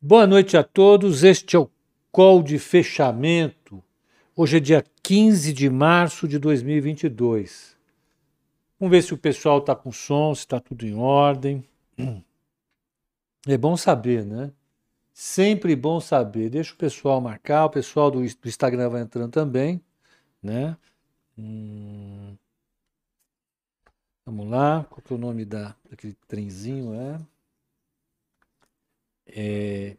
[0.00, 1.24] Boa noite a todos.
[1.24, 1.68] Este é o
[2.12, 3.82] call de fechamento.
[4.36, 7.76] Hoje é dia 15 de março de 2022.
[8.78, 11.64] Vamos ver se o pessoal está com som, se está tudo em ordem.
[13.44, 14.52] É bom saber, né?
[15.12, 16.48] Sempre bom saber.
[16.48, 19.80] Deixa o pessoal marcar, o pessoal do, Instagram vai entrando também,
[20.40, 20.76] né?
[21.36, 22.36] Hum.
[24.24, 26.94] Vamos lá, qual que é o nome da, daquele trenzinho?
[26.94, 27.18] É?
[29.28, 29.96] É...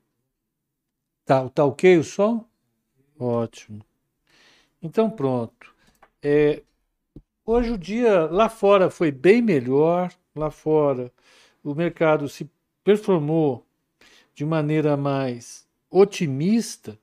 [1.26, 2.46] Tá, tá ok o som?
[3.20, 3.86] Ótimo.
[4.82, 5.76] Então pronto.
[6.22, 6.64] É...
[7.46, 10.12] Hoje o dia lá fora foi bem melhor.
[10.36, 11.12] Lá fora
[11.64, 12.50] o mercado se
[12.84, 13.66] performou
[14.34, 16.98] de maneira mais otimista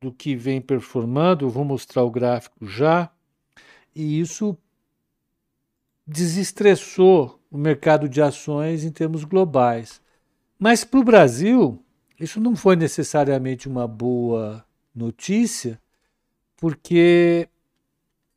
[0.00, 1.44] do que vem performando.
[1.44, 3.10] Eu vou mostrar o gráfico já.
[3.94, 4.56] E isso
[6.06, 10.02] desestressou o mercado de ações em termos globais.
[10.62, 11.84] Mas para o Brasil,
[12.20, 15.76] isso não foi necessariamente uma boa notícia,
[16.56, 17.48] porque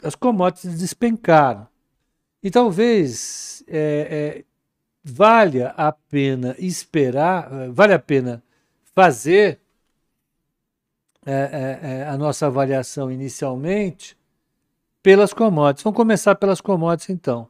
[0.02, 1.68] as commodities despencaram.
[2.42, 4.44] E talvez é, é,
[5.04, 8.42] valha a pena esperar, vale a pena
[8.96, 9.60] fazer
[11.28, 14.18] é, é, é, a nossa avaliação inicialmente
[15.04, 15.84] pelas commodities.
[15.84, 17.48] Vamos começar pelas commodities então.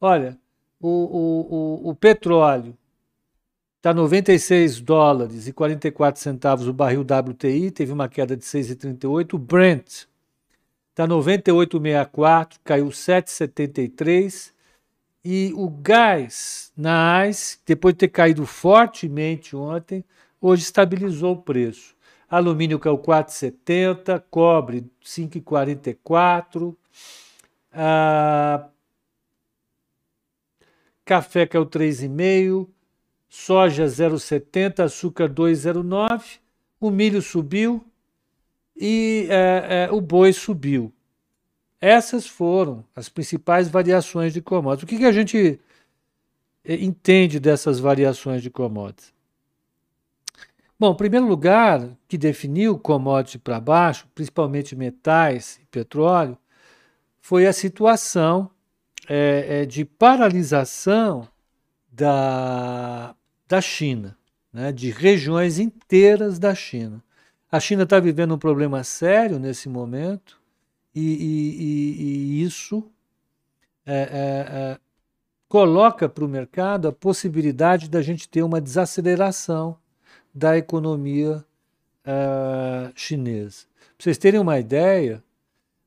[0.00, 0.38] Olha,
[0.80, 2.79] o, o, o, o petróleo
[3.80, 9.32] Está 96 dólares e 44 centavos o barril WTI, teve uma queda de 6,38.
[9.32, 10.04] O Brent
[10.90, 14.52] está 98,64, caiu 7,73.
[15.24, 20.04] E o gás na AIS, depois de ter caído fortemente ontem,
[20.38, 21.96] hoje estabilizou o preço.
[22.28, 26.76] Alumínio caiu 4,70, cobre 5,44.
[27.72, 28.68] Ah,
[31.02, 32.68] café caiu 3,5
[33.30, 36.40] soja 0,70, açúcar 2,09,
[36.80, 37.86] o milho subiu
[38.76, 40.92] e é, é, o boi subiu.
[41.80, 44.82] Essas foram as principais variações de commodities.
[44.82, 45.60] O que, que a gente
[46.64, 49.14] é, entende dessas variações de commodities?
[50.78, 56.36] Bom, em primeiro lugar, que definiu commodity para baixo, principalmente metais e petróleo,
[57.20, 58.50] foi a situação
[59.08, 61.28] é, é de paralisação
[61.92, 63.14] da
[63.50, 64.16] da China,
[64.52, 67.02] né, de regiões inteiras da China.
[67.50, 70.40] A China está vivendo um problema sério nesse momento
[70.94, 72.88] e, e, e, e isso
[73.84, 74.78] é, é, é,
[75.48, 79.76] coloca para o mercado a possibilidade da gente ter uma desaceleração
[80.32, 81.44] da economia
[82.04, 83.64] é, chinesa.
[83.96, 85.24] Para vocês terem uma ideia,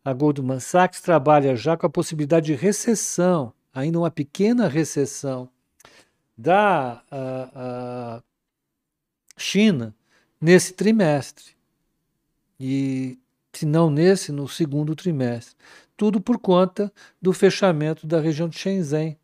[0.03, 5.49] a Goldman Sachs trabalha já com a possibilidade de recessão, ainda uma pequena recessão
[6.37, 8.21] da
[9.37, 9.95] China
[10.39, 11.53] nesse trimestre.
[12.59, 13.17] E
[13.53, 15.55] se não nesse, no segundo trimestre.
[15.95, 19.17] Tudo por conta do fechamento da região de Shenzhen,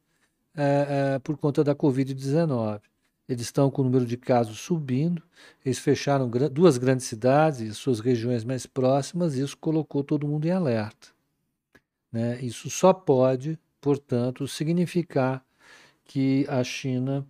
[0.56, 2.82] é, é, por conta da Covid-19.
[3.28, 5.22] Eles estão com o número de casos subindo,
[5.64, 10.46] eles fecharam duas grandes cidades e suas regiões mais próximas, e isso colocou todo mundo
[10.46, 11.10] em alerta.
[12.12, 12.40] Né?
[12.42, 15.46] Isso só pode, portanto, significar
[16.10, 17.24] que a China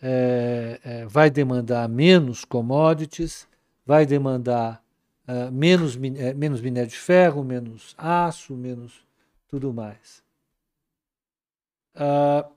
[0.00, 3.46] é, é, vai demandar menos commodities,
[3.84, 4.82] vai demandar
[5.28, 9.04] uh, menos, é, menos minério de ferro, menos aço, menos
[9.46, 10.24] tudo mais.
[11.94, 12.50] Uh,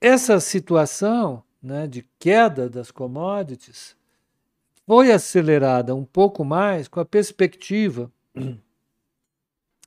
[0.00, 3.96] essa situação né, de queda das commodities
[4.86, 8.08] foi acelerada um pouco mais com a perspectiva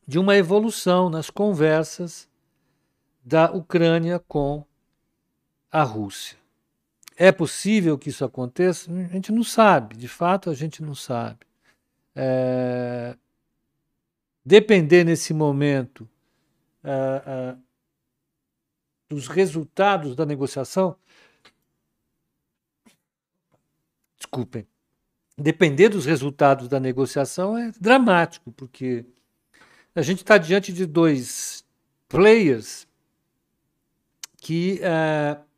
[0.06, 2.28] de uma evolução nas conversas
[3.24, 4.68] da Ucrânia com
[5.72, 6.38] a Rússia.
[7.16, 8.91] É possível que isso aconteça?
[8.91, 11.40] A gente não sabe, de fato a gente não sabe.
[12.16, 13.16] É...
[14.46, 16.09] Depender nesse momento
[16.84, 17.56] é, é,
[19.09, 20.96] dos resultados da negociação.
[24.18, 24.65] Desculpem.
[25.38, 29.06] Depender dos resultados da negociação é dramático, porque
[29.94, 31.63] a gente está diante de dois
[32.07, 32.88] players
[34.38, 35.49] que uh,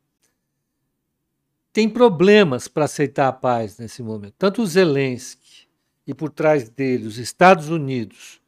[1.72, 4.34] tem problemas para aceitar a paz nesse momento.
[4.38, 5.66] Tanto o Zelensky
[6.06, 8.40] e por trás dele os Estados Unidos,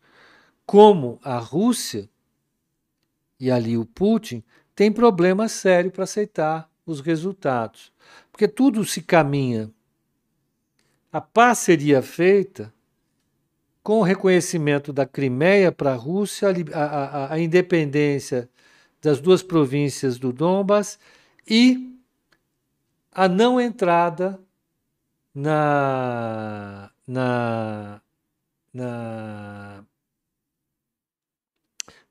[0.66, 2.08] como a Rússia
[3.40, 4.42] e ali o Putin,
[4.74, 7.92] tem problema sério para aceitar os resultados.
[8.30, 9.70] Porque tudo se caminha.
[11.10, 12.72] A paz seria feita
[13.82, 18.48] com o reconhecimento da Crimeia para a Rússia, a, a, a independência
[19.00, 20.98] das duas províncias do Donbas
[21.46, 21.93] e
[23.14, 24.40] a não entrada
[25.32, 28.00] na, na,
[28.72, 29.84] na,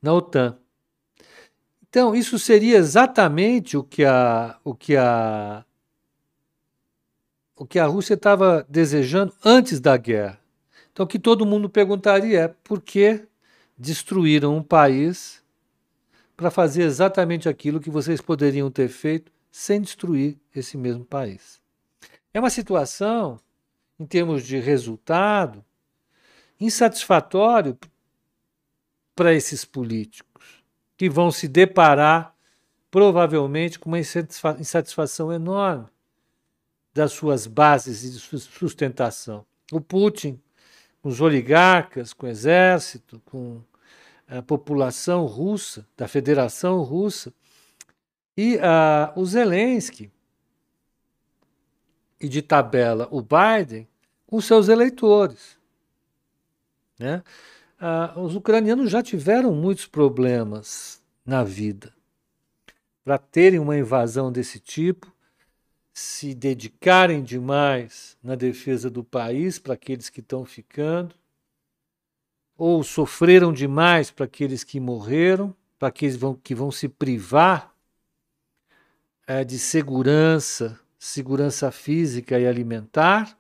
[0.02, 0.58] na OTAN.
[1.90, 5.64] Então, isso seria exatamente o que a, o que a,
[7.56, 10.40] o que a Rússia estava desejando antes da guerra.
[10.92, 13.28] Então, o que todo mundo perguntaria é por que
[13.78, 15.44] destruíram um país
[16.36, 21.62] para fazer exatamente aquilo que vocês poderiam ter feito sem destruir esse mesmo país.
[22.34, 23.40] É uma situação,
[24.00, 25.64] em termos de resultado,
[26.60, 27.78] insatisfatório
[29.16, 30.64] para esses políticos,
[30.98, 32.36] que vão se deparar
[32.90, 35.86] provavelmente com uma insatisfação enorme
[36.92, 39.46] das suas bases de sustentação.
[39.72, 40.42] O Putin,
[41.00, 43.62] com os oligarcas, com o exército, com
[44.28, 47.32] a população russa, da Federação Russa,
[48.36, 50.12] e uh, o Zelensky,
[52.20, 53.88] e de tabela o Biden,
[54.26, 55.58] com seus eleitores.
[56.98, 57.22] Né?
[57.80, 61.94] Uh, os ucranianos já tiveram muitos problemas na vida.
[63.04, 65.14] Para terem uma invasão desse tipo,
[65.94, 71.14] se dedicarem demais na defesa do país para aqueles que estão ficando,
[72.58, 77.73] ou sofreram demais para aqueles que morreram, para aqueles vão, que vão se privar
[79.28, 83.38] é, de segurança, segurança física e alimentar,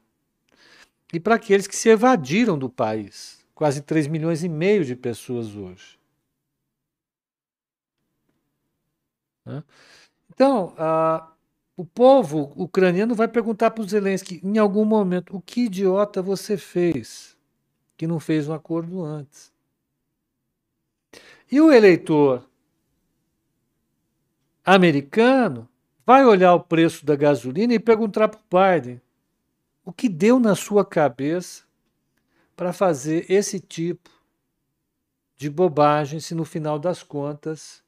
[1.11, 3.43] e para aqueles que se evadiram do país.
[3.53, 5.99] Quase 3 milhões e meio de pessoas hoje.
[10.33, 10.73] Então,
[11.77, 16.57] o povo ucraniano vai perguntar para o Zelensky em algum momento: o que idiota você
[16.57, 17.33] fez?
[17.97, 19.49] que não fez um acordo antes.
[21.51, 22.45] E o eleitor
[24.65, 25.69] americano
[26.05, 29.01] vai olhar o preço da gasolina e perguntar para o Biden
[29.85, 31.63] o que deu na sua cabeça
[32.55, 34.09] para fazer esse tipo
[35.35, 37.83] de bobagem se no final das contas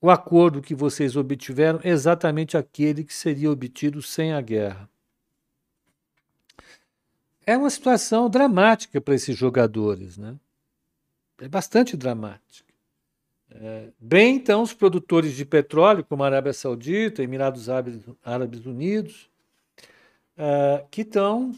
[0.00, 4.88] o acordo que vocês obtiveram é exatamente aquele que seria obtido sem a guerra
[7.48, 10.38] é uma situação dramática para esses jogadores, né?
[11.38, 12.67] É bastante dramática.
[13.50, 17.68] É, bem, então, os produtores de petróleo, como a Arábia Saudita, Emirados
[18.24, 19.28] Árabes Unidos,
[20.36, 21.54] é, que estão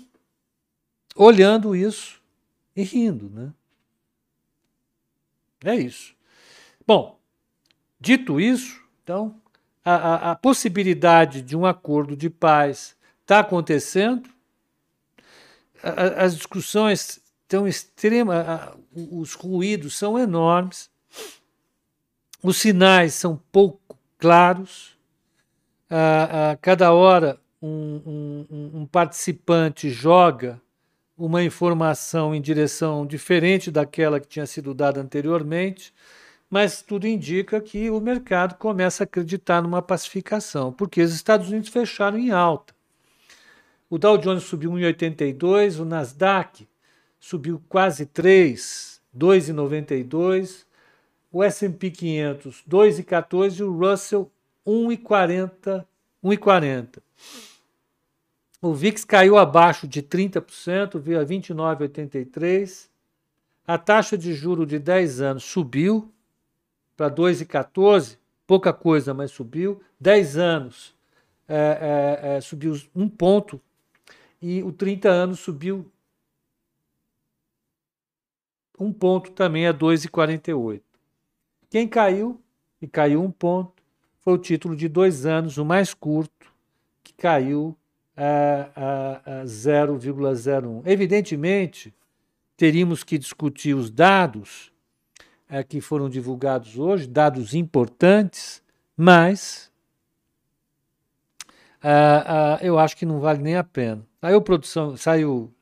[1.16, 2.20] olhando isso
[2.75, 3.52] e rindo, né?
[5.64, 6.14] É isso.
[6.87, 7.19] Bom,
[8.00, 9.38] dito isso, então,
[9.84, 14.28] a, a, a possibilidade de um acordo de paz está acontecendo,
[15.82, 18.46] as discussões estão extremas,
[18.92, 20.89] os ruídos são enormes,
[22.42, 24.96] os sinais são pouco claros,
[25.88, 30.60] a, cada hora um, um, um participante joga
[31.16, 35.92] uma informação em direção diferente daquela que tinha sido dada anteriormente,
[36.48, 41.69] mas tudo indica que o mercado começa a acreditar numa pacificação, porque os Estados Unidos
[41.69, 42.75] fecharam em alta.
[43.88, 46.66] O Dow Jones subiu 1,82, o Nasdaq
[47.19, 50.64] subiu quase 3, 2,92,
[51.32, 54.30] o S&P 500 2,14 e o Russell
[54.66, 55.84] 1,40,
[56.22, 57.02] 1,40.
[58.62, 62.88] O VIX caiu abaixo de 30%, veio a 29,83.
[63.66, 66.12] A taxa de juro de 10 anos subiu
[66.96, 69.80] para 2,14, pouca coisa, mas subiu.
[69.99, 70.94] 10 anos
[71.49, 73.60] é, é, é, subiu um ponto
[74.42, 75.90] e o 30 anos subiu
[78.78, 80.89] um ponto também a 2,48.
[81.70, 82.42] Quem caiu,
[82.82, 83.80] e caiu um ponto,
[84.18, 86.52] foi o título de dois anos, o mais curto,
[87.02, 87.76] que caiu
[88.16, 90.82] a, a, a 0,01.
[90.84, 91.94] Evidentemente,
[92.56, 94.72] teríamos que discutir os dados
[95.48, 98.62] é, que foram divulgados hoje, dados importantes,
[98.96, 99.70] mas
[101.82, 104.04] ah, ah, eu acho que não vale nem a pena.
[104.20, 105.54] Saiu produção, saiu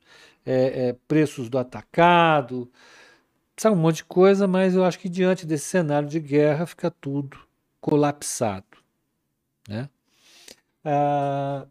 [0.45, 2.71] é, é, preços do atacado,
[3.59, 6.91] saiu um monte de coisa, mas eu acho que diante desse cenário de guerra fica
[6.91, 7.39] tudo
[7.81, 8.79] colapsado.
[9.69, 9.89] Né?
[10.85, 11.67] Ah,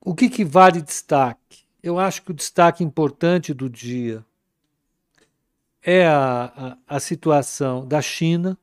[0.00, 1.66] o que, que vale destaque?
[1.82, 4.24] Eu acho que o destaque importante do dia
[5.82, 8.58] é a, a, a situação da China.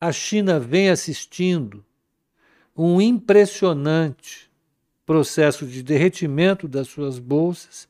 [0.00, 1.84] A China vem assistindo
[2.76, 4.50] um impressionante
[5.04, 7.88] processo de derretimento das suas bolsas,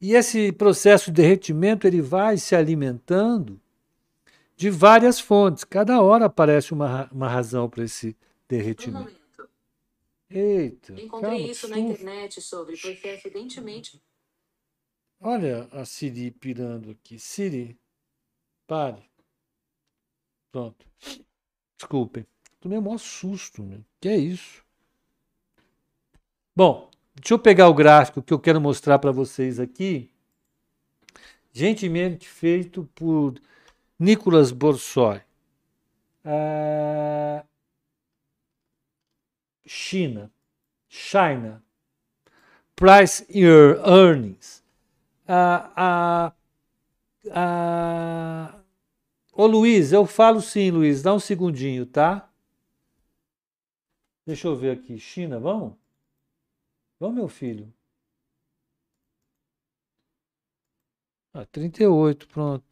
[0.00, 3.60] e esse processo de derretimento ele vai se alimentando
[4.56, 5.64] de várias fontes.
[5.64, 8.16] Cada hora aparece uma, uma razão para esse
[8.48, 9.20] derretimento.
[10.28, 10.92] Eita.
[10.92, 14.00] Encontrei calma, isso na internet sobre, porque acidentemente.
[15.20, 17.18] Olha a Siri pirando aqui.
[17.18, 17.78] Siri,
[18.66, 19.02] pare.
[20.52, 20.86] Pronto.
[21.76, 22.26] Desculpem.
[22.60, 23.84] Tomei um maior susto, meu.
[24.00, 24.64] Que é isso?
[26.54, 26.89] Bom,
[27.20, 30.10] deixa eu pegar o gráfico que eu quero mostrar para vocês aqui.
[31.52, 33.34] Gentilmente feito por
[33.98, 35.20] Nicolas Borsoi.
[36.24, 37.44] Ah,
[39.66, 40.32] China.
[40.88, 41.62] China.
[42.74, 44.62] Price Earnings.
[45.28, 46.32] Ah, ah,
[47.30, 48.60] ah,
[49.32, 51.02] Ô Luiz, eu falo sim, Luiz.
[51.02, 52.30] Dá um segundinho, tá?
[54.26, 54.98] Deixa eu ver aqui.
[54.98, 55.79] China, vamos?
[57.00, 57.72] Vamos, meu filho.
[61.34, 62.64] Ah, 38, pronto.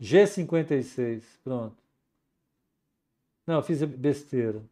[0.00, 1.76] G56, pronto.
[3.46, 4.62] Não, fiz besteira.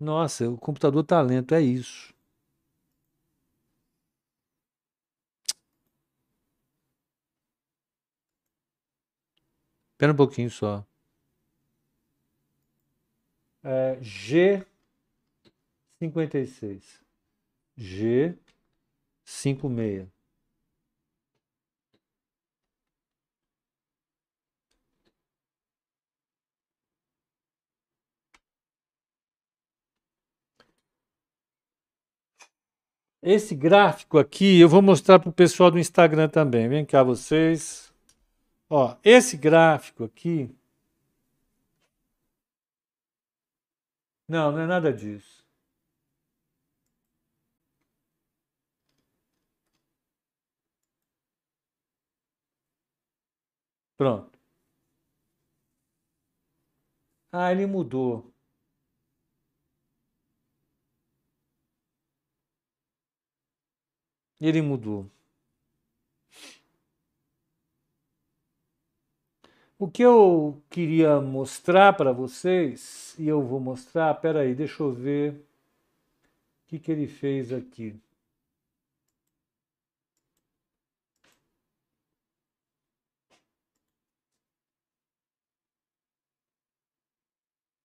[0.00, 2.14] Nossa, o computador tá lento, é isso.
[9.92, 10.84] Espera um pouquinho só.
[13.68, 13.98] É,
[16.00, 17.00] G56.
[17.76, 20.06] G56.
[33.20, 36.68] Esse gráfico aqui eu vou mostrar para o pessoal do Instagram também.
[36.68, 37.92] Vem cá vocês.
[38.70, 40.48] Ó, esse gráfico aqui.
[44.28, 45.44] Não, não é nada disso.
[53.98, 54.38] Pronto.
[57.32, 58.32] Ah, ele mudou.
[64.40, 65.10] Ele mudou.
[69.78, 75.32] O que eu queria mostrar para vocês, e eu vou mostrar, peraí, deixa eu ver
[75.32, 77.98] o que, que ele fez aqui.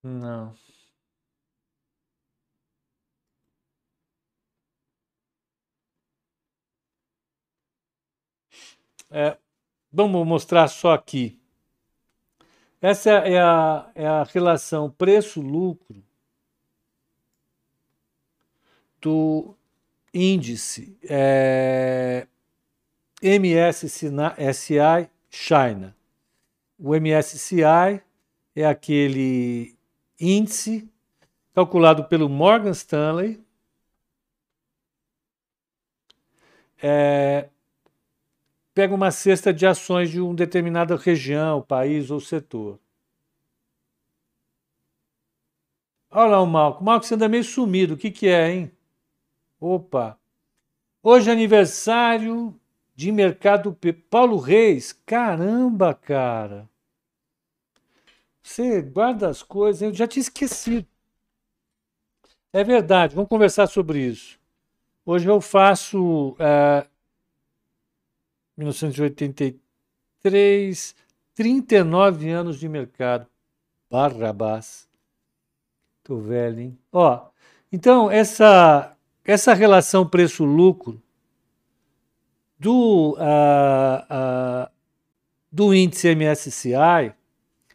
[0.03, 0.55] Não.
[9.09, 9.37] É,
[9.91, 11.40] vamos mostrar só aqui.
[12.81, 16.03] Essa é a, é a relação preço-lucro
[18.99, 19.55] do
[20.11, 22.27] índice é,
[23.21, 25.95] MSCI China.
[26.79, 28.01] O MSCI
[28.55, 29.77] é aquele
[30.19, 30.89] índice
[31.53, 33.39] calculado pelo Morgan Stanley.
[36.81, 37.47] É,
[38.73, 42.79] pega uma cesta de ações de uma determinada região, país ou setor.
[46.09, 46.83] Olha lá o Malco.
[46.83, 47.93] Malco, você anda meio sumido.
[47.93, 48.71] O que, que é, hein?
[49.59, 50.17] Opa!
[51.01, 52.59] Hoje é aniversário
[52.95, 53.77] de mercado
[54.09, 54.91] Paulo Reis.
[54.91, 56.69] Caramba, cara!
[58.41, 60.85] Você guarda as coisas, eu já tinha esquecido.
[62.51, 64.37] É verdade, vamos conversar sobre isso.
[65.05, 66.90] Hoje eu faço uh,
[68.57, 70.95] 1983,
[71.33, 73.25] 39 anos de mercado.
[73.89, 74.89] Barrabás.
[76.03, 76.77] Tô velho, hein?
[76.91, 77.27] Ó,
[77.71, 80.99] então essa essa relação preço-lucro
[82.59, 84.67] do uh, uh,
[85.51, 87.13] do índice MSCI,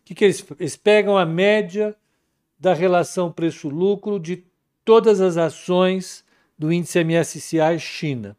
[0.04, 1.94] que, que eles, eles pegam a média
[2.58, 4.44] da relação preço-lucro de
[4.84, 6.24] todas as ações
[6.58, 8.36] do índice MSCI China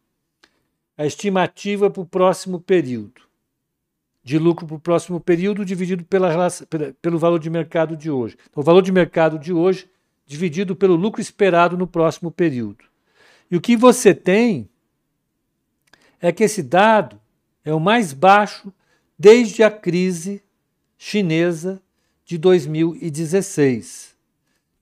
[0.98, 3.22] a estimativa para o próximo período,
[4.24, 6.48] de lucro para o próximo período dividido pela,
[7.00, 8.36] pelo valor de mercado de hoje.
[8.50, 9.88] Então, o valor de mercado de hoje
[10.26, 12.84] dividido pelo lucro esperado no próximo período.
[13.48, 14.68] E o que você tem
[16.20, 17.18] é que esse dado
[17.64, 18.72] é o mais baixo
[19.16, 20.42] desde a crise
[20.98, 21.80] chinesa
[22.24, 24.16] de 2016.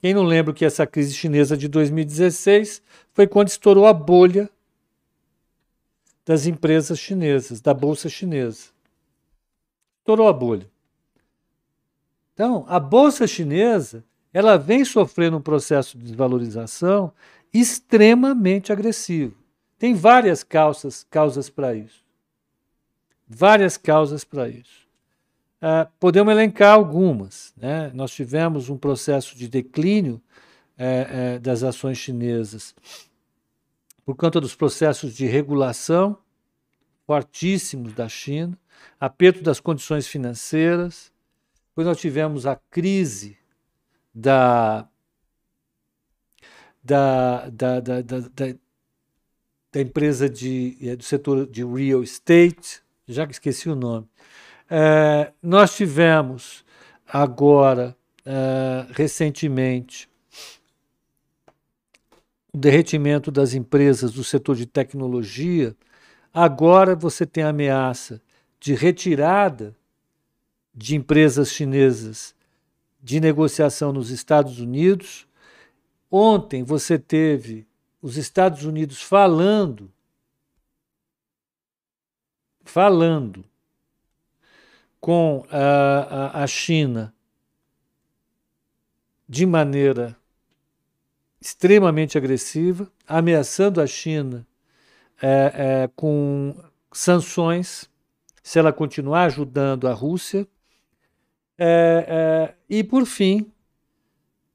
[0.01, 2.83] Quem não lembra que essa crise chinesa de 2016
[3.13, 4.51] foi quando estourou a bolha
[6.27, 8.71] das empresas chinesas, da bolsa chinesa.
[10.01, 10.69] Estourou a bolha.
[12.35, 14.05] Então, a bolsa chinesa,
[14.35, 17.13] ela vem sofrendo um processo de desvalorização
[17.55, 19.37] extremamente agressivo.
[19.79, 22.05] Tem várias causas, causas para isso.
[23.27, 24.87] Várias causas para isso.
[25.63, 27.55] Uh, podemos elencar algumas.
[27.57, 27.91] Né?
[27.95, 30.21] Nós tivemos um processo de declínio
[30.77, 32.75] é, é, das ações chinesas
[34.07, 36.17] por conta dos processos de regulação
[37.05, 38.57] fortíssimos da China,
[39.01, 41.13] aperto das condições financeiras.
[41.69, 43.37] Depois nós tivemos a crise
[44.15, 44.89] da,
[46.83, 53.69] da, da, da, da, empresa de, é, do setor de real estate, já que esqueci
[53.69, 54.09] o nome.
[54.71, 56.65] É, nós tivemos
[57.07, 60.09] agora, é, recentemente,
[62.57, 65.77] o derretimento das empresas do setor de tecnologia.
[66.33, 68.19] Agora você tem a ameaça
[68.59, 69.77] de retirada
[70.75, 72.35] de empresas chinesas
[73.03, 75.29] de negociação nos Estados Unidos.
[76.11, 77.67] Ontem você teve
[78.01, 79.93] os Estados Unidos falando
[82.65, 83.45] falando
[84.99, 87.15] com a, a, a China
[89.29, 90.17] de maneira
[91.41, 94.47] extremamente agressiva, ameaçando a China
[95.21, 96.55] é, é, com
[96.93, 97.89] sanções
[98.43, 100.47] se ela continuar ajudando a Rússia.
[101.59, 103.51] É, é e, por fim,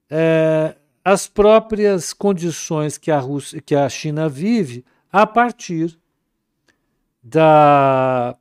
[0.09, 5.99] é, as próprias condições que a, Rússia, que a China vive a partir
[7.23, 8.35] da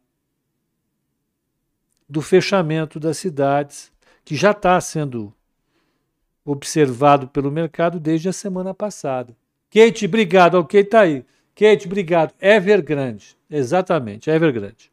[2.09, 3.93] do fechamento das cidades,
[4.25, 5.33] que já está sendo
[6.45, 9.37] observado pelo mercado desde a semana passada.
[9.71, 10.57] Kate, obrigado.
[10.57, 11.25] Ok, está aí.
[11.55, 12.35] Kate, obrigado.
[12.41, 13.37] Evergrande.
[13.49, 14.91] Exatamente, Evergrande.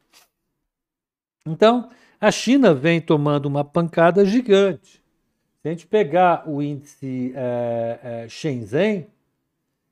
[1.46, 1.88] Então,
[2.20, 5.02] a China vem tomando uma pancada gigante.
[5.60, 9.06] Se a gente pegar o índice é, é, Shenzhen,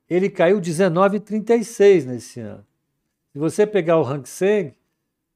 [0.09, 2.65] ele caiu 19,36 nesse ano.
[3.33, 4.73] Se você pegar o Hang Seng,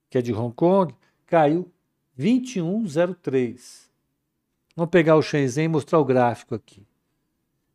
[0.08, 0.94] que é de Hong Kong,
[1.26, 1.70] caiu
[2.16, 3.89] 2103.
[4.80, 6.86] Vamos pegar o Shenzhen e mostrar o gráfico aqui.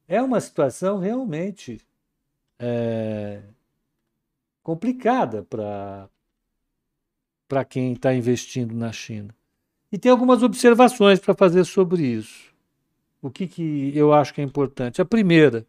[0.08, 1.80] É uma situação realmente
[2.58, 3.44] é,
[4.64, 6.10] complicada para
[7.64, 9.36] quem está investindo na China.
[9.92, 12.52] E tem algumas observações para fazer sobre isso.
[13.22, 15.00] O que, que eu acho que é importante?
[15.00, 15.64] A primeira,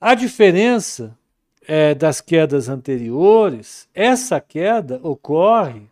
[0.00, 1.18] a diferença
[1.66, 5.90] é, das quedas anteriores, essa queda ocorre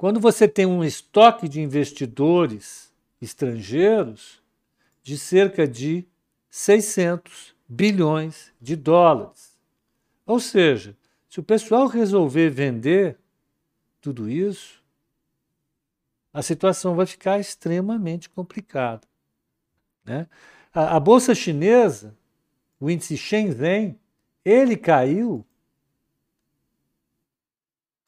[0.00, 4.42] quando você tem um estoque de investidores estrangeiros
[5.02, 6.08] de cerca de
[6.48, 9.58] 600 bilhões de dólares.
[10.24, 10.96] Ou seja,
[11.28, 13.18] se o pessoal resolver vender
[14.00, 14.82] tudo isso,
[16.32, 19.06] a situação vai ficar extremamente complicada.
[20.02, 20.26] Né?
[20.72, 22.16] A, a bolsa chinesa,
[22.80, 24.00] o índice Shenzhen,
[24.46, 25.44] ele caiu,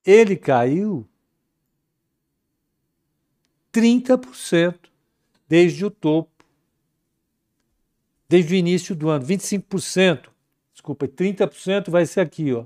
[0.07, 1.07] ele caiu
[3.73, 4.79] 30%
[5.49, 6.45] desde o topo,
[8.29, 10.29] desde o início do ano, 25%,
[10.73, 12.65] desculpa, 30% vai ser aqui, ó,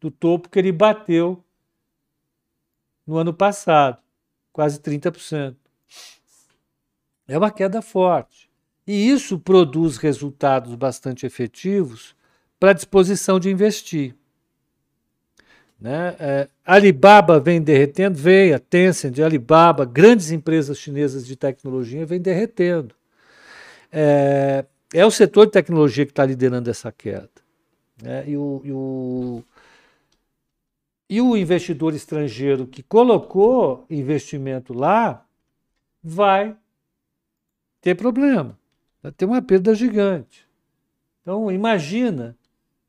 [0.00, 1.42] do topo que ele bateu
[3.06, 3.98] no ano passado,
[4.52, 5.56] quase 30%.
[7.28, 8.48] É uma queda forte.
[8.86, 12.14] E isso produz resultados bastante efetivos
[12.58, 14.14] para a disposição de investir.
[15.80, 16.16] Né?
[16.18, 22.94] É, Alibaba vem derretendo, veio, a Tencent, Alibaba, grandes empresas chinesas de tecnologia vem derretendo.
[23.92, 27.30] É, é o setor de tecnologia que está liderando essa queda.
[28.02, 28.24] Né?
[28.28, 29.44] E, o, e, o,
[31.08, 35.24] e o investidor estrangeiro que colocou investimento lá
[36.02, 36.56] vai
[37.80, 38.58] ter problema,
[39.02, 40.46] vai ter uma perda gigante.
[41.22, 42.36] Então, imagina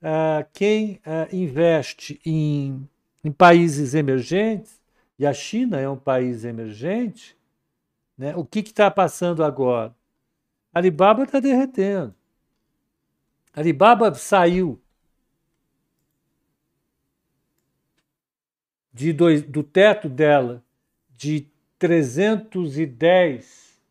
[0.10, 2.88] ah, quem ah, investe em,
[3.22, 4.82] em países emergentes,
[5.20, 7.38] e a China é um país emergente,
[8.18, 9.94] né, o que está passando agora?
[10.74, 12.16] Alibaba está derretendo.
[13.54, 14.82] Alibaba saiu
[18.94, 20.64] de dois, do teto dela
[21.18, 23.82] de 310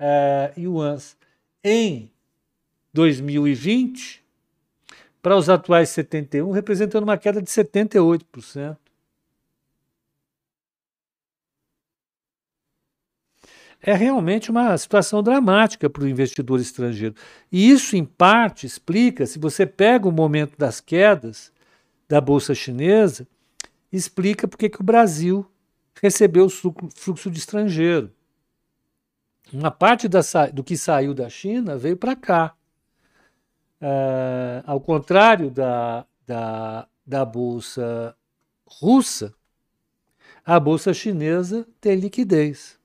[0.00, 1.16] uh, yuans
[1.62, 2.10] em
[2.92, 4.21] 2020
[5.22, 8.76] para os atuais 71, representando uma queda de 78%.
[13.84, 17.16] É realmente uma situação dramática para o investidor estrangeiro.
[17.50, 21.52] E isso, em parte, explica, se você pega o momento das quedas
[22.08, 23.26] da Bolsa Chinesa,
[23.92, 25.44] explica porque que o Brasil
[26.00, 26.50] recebeu o
[26.94, 28.12] fluxo de estrangeiro.
[29.52, 30.20] Uma parte da,
[30.52, 32.54] do que saiu da China veio para cá.
[33.82, 38.16] Uh, ao contrário da, da, da bolsa
[38.64, 39.34] russa,
[40.46, 42.78] a bolsa chinesa tem liquidez.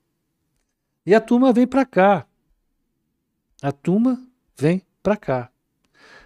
[1.05, 2.25] E a turma vem para cá.
[3.61, 4.19] A turma
[4.57, 5.49] vem para cá.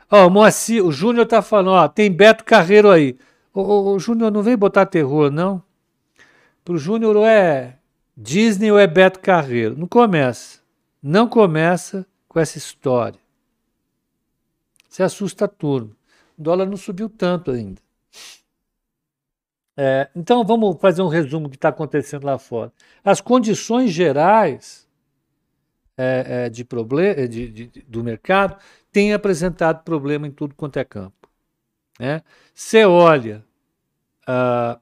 [0.10, 3.18] Ó, o Moacir, o Júnior tá falando, ó, tem Beto Carreiro aí.
[3.54, 5.62] O, Júnior não vem botar terror, não.
[6.64, 7.78] Pro Júnior é
[8.16, 9.78] Disney ou é Beto Carreiro.
[9.78, 10.60] Não começa.
[11.04, 13.21] Não começa com essa história.
[14.92, 15.96] Você assusta turma.
[16.38, 17.82] O dólar não subiu tanto ainda.
[19.78, 22.74] É, então vamos fazer um resumo do que está acontecendo lá fora.
[23.02, 24.86] As condições gerais
[25.98, 30.84] é, é, de problema, de, de, do mercado têm apresentado problema em tudo quanto é
[30.84, 31.30] campo.
[31.98, 32.22] Né?
[32.54, 33.46] Você olha
[34.28, 34.78] ah,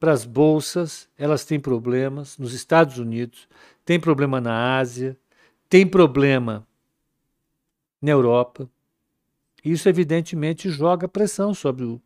[0.00, 3.46] para as bolsas, elas têm problemas nos Estados Unidos,
[3.84, 5.18] tem problema na Ásia,
[5.68, 6.66] tem problema
[8.00, 8.70] na Europa.
[9.64, 12.00] Isso, evidentemente, joga pressão sobre o,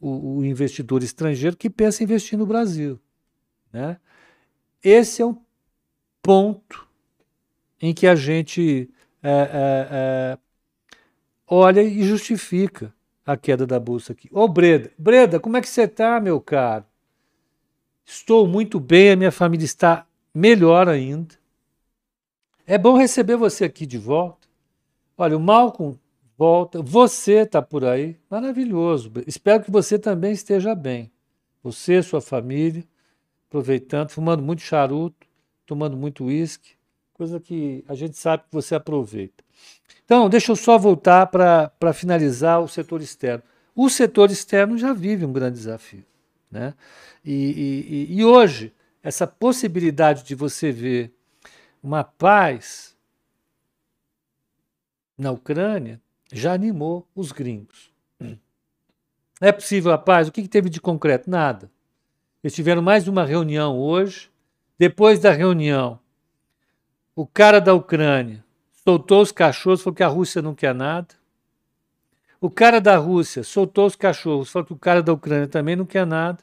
[0.00, 2.98] o, o investidor estrangeiro que pensa em investir no Brasil.
[3.72, 3.98] Né?
[4.82, 5.36] Esse é um
[6.22, 6.86] ponto
[7.80, 8.90] em que a gente
[9.22, 10.38] é, é, é,
[11.46, 12.94] olha e justifica
[13.26, 14.28] a queda da bolsa aqui.
[14.30, 16.84] Ô Breda, Breda, como é que você está, meu caro?
[18.04, 21.34] Estou muito bem, a minha família está melhor ainda.
[22.66, 24.46] É bom receber você aqui de volta.
[25.16, 25.98] Olha, o Malcolm
[26.36, 26.82] volta.
[26.82, 28.16] Você está por aí.
[28.28, 29.12] Maravilhoso.
[29.26, 31.10] Espero que você também esteja bem.
[31.62, 32.84] Você, sua família,
[33.48, 35.26] aproveitando, fumando muito charuto,
[35.64, 36.72] tomando muito uísque,
[37.14, 39.42] coisa que a gente sabe que você aproveita.
[40.04, 43.42] Então, deixa eu só voltar para finalizar o setor externo.
[43.74, 46.04] O setor externo já vive um grande desafio.
[46.50, 46.74] Né?
[47.24, 51.14] E, e, e hoje, essa possibilidade de você ver
[51.82, 52.94] uma paz
[55.16, 56.00] na Ucrânia
[56.32, 57.92] já animou os gringos.
[59.40, 60.28] É possível a paz?
[60.28, 61.28] O que, que teve de concreto?
[61.28, 61.70] Nada.
[62.42, 64.30] Eles tiveram mais uma reunião hoje.
[64.78, 65.98] Depois da reunião,
[67.14, 68.44] o cara da Ucrânia
[68.84, 71.14] soltou os cachorros, falou que a Rússia não quer nada.
[72.40, 75.86] O cara da Rússia soltou os cachorros, falou que o cara da Ucrânia também não
[75.86, 76.42] quer nada.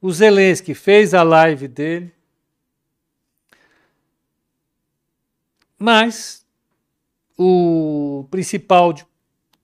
[0.00, 2.12] O Zelensky fez a live dele.
[5.82, 6.46] Mas
[7.36, 9.04] o principal de,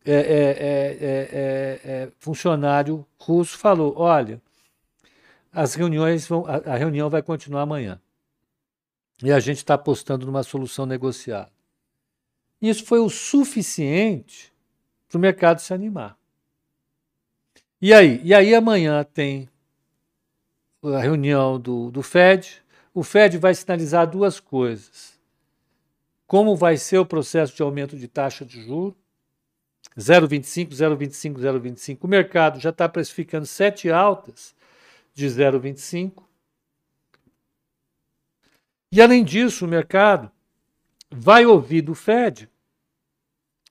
[0.04, 4.42] é, é, é, funcionário russo falou: olha,
[5.52, 8.00] as reuniões vão, a, a reunião vai continuar amanhã.
[9.22, 11.52] E a gente está apostando numa solução negociada.
[12.60, 14.52] Isso foi o suficiente
[15.08, 16.18] para o mercado se animar.
[17.80, 18.20] E aí?
[18.24, 19.48] E aí amanhã tem
[20.82, 22.60] a reunião do, do Fed.
[22.92, 25.17] O Fed vai sinalizar duas coisas
[26.28, 28.94] como vai ser o processo de aumento de taxa de juros.
[29.98, 31.98] 0,25, 0,25, 0,25.
[32.02, 34.54] O mercado já está precificando sete altas
[35.14, 36.22] de 0,25.
[38.92, 40.30] E além disso, o mercado
[41.10, 42.48] vai ouvir do Fed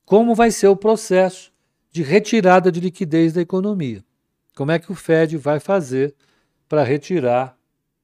[0.04, 1.54] como vai ser o processo
[1.92, 4.04] de retirada de liquidez da economia.
[4.56, 6.16] Como é que o Fed vai fazer
[6.68, 7.56] para retirar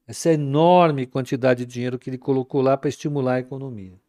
[0.06, 4.03] essa enorme quantidade de dinheiro que ele colocou lá para estimular a economia.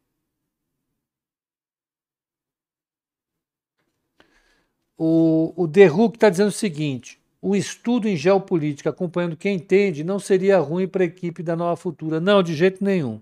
[4.97, 10.19] O, o Derruck está dizendo o seguinte: o estudo em geopolítica, acompanhando quem entende, não
[10.19, 12.19] seria ruim para a equipe da Nova Futura.
[12.19, 13.21] Não, de jeito nenhum.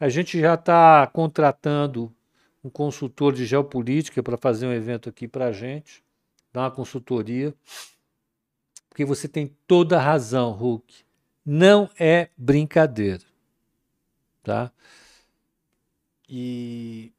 [0.00, 2.12] A gente já está contratando
[2.64, 6.02] um consultor de geopolítica para fazer um evento aqui para a gente,
[6.52, 7.54] dar uma consultoria,
[8.88, 11.04] porque você tem toda a razão, Hulk.
[11.44, 13.22] Não é brincadeira,
[14.42, 14.70] tá?
[16.28, 17.12] E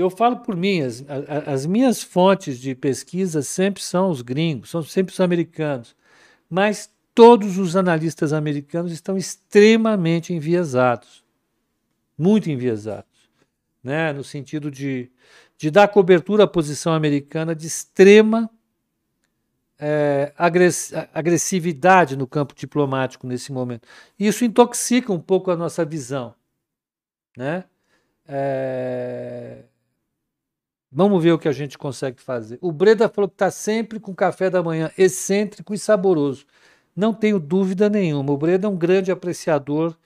[0.00, 1.04] eu falo por mim, as,
[1.46, 5.94] as, minhas fontes de pesquisa sempre são os gringos, são sempre os americanos,
[6.48, 11.22] mas todos os analistas americanos estão extremamente enviesados,
[12.16, 13.30] muito enviesados,
[13.82, 14.12] né?
[14.12, 15.10] no sentido de,
[15.58, 18.50] de dar cobertura à posição americana de extrema
[19.78, 20.32] é,
[21.12, 23.88] agressividade no campo diplomático nesse momento.
[24.18, 26.34] Isso intoxica um pouco a nossa visão.
[27.36, 27.64] Né?
[28.26, 29.64] É,
[30.92, 32.58] Vamos ver o que a gente consegue fazer.
[32.60, 36.44] O Breda falou que está sempre com café da manhã excêntrico e saboroso.
[36.96, 38.32] Não tenho dúvida nenhuma.
[38.32, 39.96] O Breda é um grande apreciador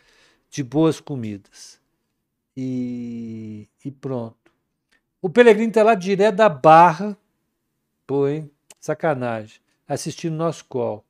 [0.50, 1.80] de boas comidas.
[2.54, 4.52] E, e pronto.
[5.22, 7.16] O Pelegrino está lá direto da Barra.
[8.06, 8.50] Pô, hein?
[8.78, 9.60] Sacanagem.
[9.88, 11.02] Assistindo nosso call.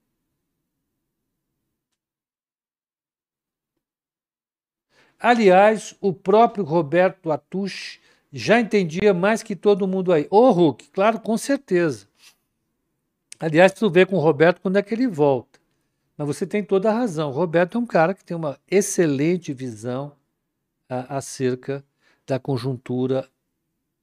[5.19, 8.04] Aliás, o próprio Roberto Atushi
[8.37, 10.27] já entendia mais que todo mundo aí.
[10.29, 12.09] Ô, Hulk, claro, com certeza.
[13.39, 15.61] Aliás, tu vê com o Roberto quando é que ele volta.
[16.17, 17.31] Mas você tem toda a razão.
[17.31, 20.17] O Roberto é um cara que tem uma excelente visão
[20.89, 21.85] a, acerca
[22.27, 23.29] da conjuntura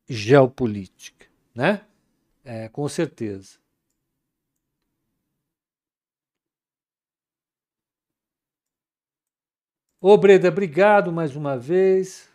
[0.08, 1.82] geopolítica, né?
[2.46, 3.60] É, com certeza.
[10.00, 12.31] Ô, Breda, obrigado mais uma vez.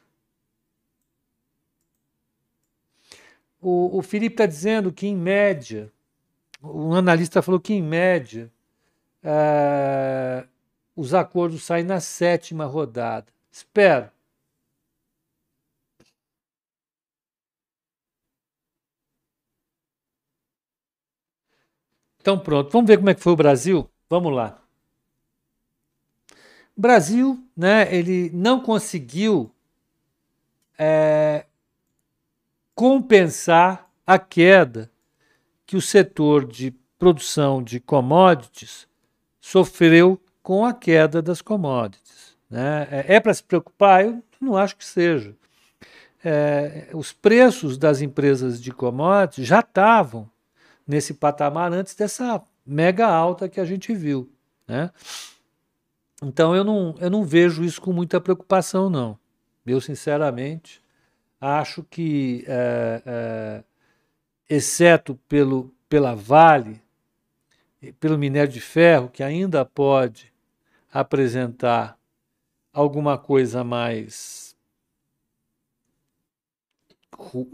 [3.60, 5.92] O, o Felipe está dizendo que, em média,
[6.62, 8.50] um analista falou que, em média,
[9.24, 10.46] uh,
[10.94, 13.26] os acordos saem na sétima rodada.
[13.50, 14.10] Espero.
[22.26, 23.88] Então pronto, vamos ver como é que foi o Brasil?
[24.10, 24.60] Vamos lá.
[26.76, 29.48] O Brasil, né, ele não conseguiu
[30.76, 31.46] é,
[32.76, 34.90] compensar a queda
[35.64, 38.86] que o setor de produção de commodities
[39.40, 42.36] sofreu com a queda das commodities.
[42.48, 42.86] Né?
[42.90, 44.04] É, é para se preocupar?
[44.04, 45.34] Eu não acho que seja.
[46.22, 50.28] É, os preços das empresas de commodities já estavam
[50.86, 54.30] nesse patamar antes dessa mega alta que a gente viu.
[54.68, 54.90] Né?
[56.22, 59.18] Então eu não, eu não vejo isso com muita preocupação, não.
[59.66, 60.80] Eu, sinceramente,
[61.40, 63.64] acho que, é, é,
[64.48, 66.80] exceto pelo, pela Vale,
[68.00, 70.32] pelo minério de ferro, que ainda pode
[70.92, 71.98] apresentar
[72.72, 74.56] alguma coisa mais,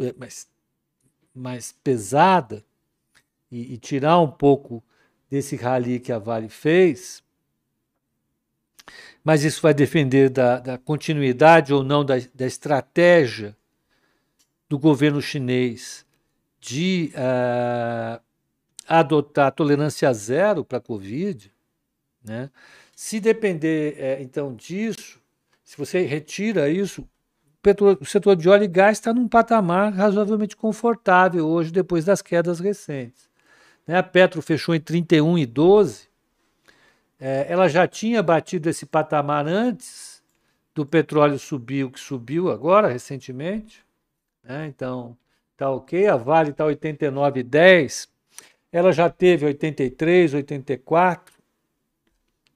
[0.00, 0.48] é, mais,
[1.34, 2.64] mais pesada
[3.50, 4.82] e, e tirar um pouco
[5.30, 7.22] desse rally que a Vale fez,
[9.24, 13.56] mas isso vai depender da, da continuidade ou não da, da, estratégia
[14.72, 16.06] do governo chinês
[16.58, 18.18] de uh,
[18.88, 21.52] adotar tolerância zero para a Covid.
[22.24, 22.48] Né?
[22.96, 25.20] Se depender, é, então, disso,
[25.62, 27.06] se você retira isso,
[28.00, 32.58] o setor de óleo e gás está num patamar razoavelmente confortável hoje, depois das quedas
[32.58, 33.28] recentes.
[33.86, 33.98] Né?
[33.98, 36.08] A Petro fechou em 31,12.
[37.20, 40.22] É, ela já tinha batido esse patamar antes
[40.74, 43.84] do petróleo subir o que subiu agora, recentemente.
[44.42, 44.66] Né?
[44.66, 45.16] Então,
[45.56, 46.06] tá ok.
[46.06, 48.08] A Vale está 89,10.
[48.70, 51.34] Ela já teve 83, 84,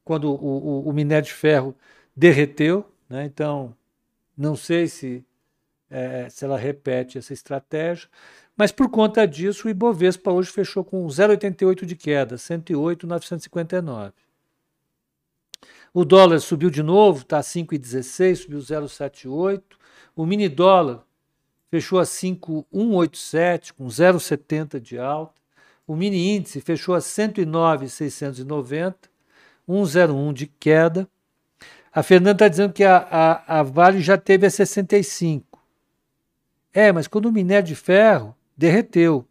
[0.05, 1.75] quando o, o, o minério de ferro
[2.15, 2.91] derreteu.
[3.09, 3.25] Né?
[3.25, 3.77] Então,
[4.37, 5.25] não sei se,
[5.91, 8.09] é, se ela repete essa estratégia.
[8.57, 14.13] Mas por conta disso, o Ibovespa hoje fechou com 0,88 de queda, 108,959.
[15.93, 19.63] O dólar subiu de novo, está a 5,16, subiu 0,78.
[20.15, 21.03] O mini dólar
[21.71, 25.35] fechou a 5,187, com 0,70 de alta.
[25.87, 29.09] O mini índice fechou a 109,690,
[29.69, 31.09] 1,01 de queda.
[31.93, 35.63] A Fernanda está dizendo que a, a, a Vale já teve a 65.
[36.73, 39.27] É, mas quando o minério de ferro derreteu.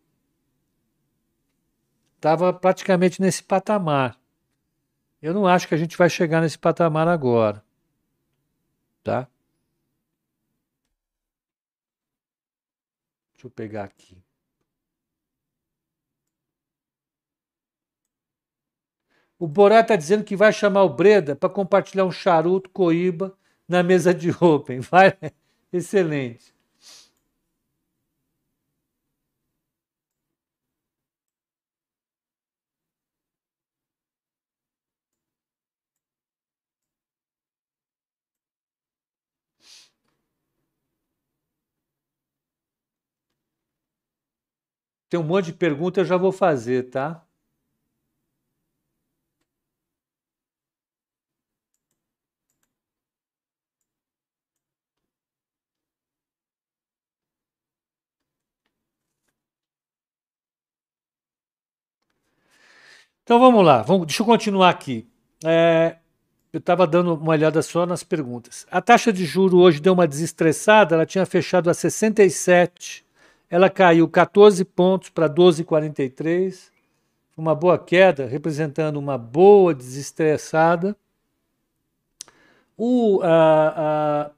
[2.16, 4.18] Estava praticamente nesse patamar.
[5.22, 7.64] Eu não acho que a gente vai chegar nesse patamar agora.
[9.04, 9.28] Tá?
[13.46, 14.18] Deixa eu pegar aqui.
[19.38, 23.84] O Borá está dizendo que vai chamar o Breda para compartilhar um charuto coíba na
[23.84, 24.80] mesa de Open.
[24.90, 25.16] Vai,
[25.72, 26.55] excelente.
[45.16, 47.24] Tem um monte de perguntas, eu já vou fazer, tá?
[63.24, 65.08] Então vamos lá, vamos, deixa eu continuar aqui.
[65.46, 65.96] É,
[66.52, 68.68] eu estava dando uma olhada só nas perguntas.
[68.70, 73.06] A taxa de juro hoje deu uma desestressada, ela tinha fechado a 67
[73.50, 76.70] ela caiu 14 pontos para 12,43,
[77.38, 80.96] uma boa queda, representando uma boa desestressada.
[82.78, 84.32] O, a, a,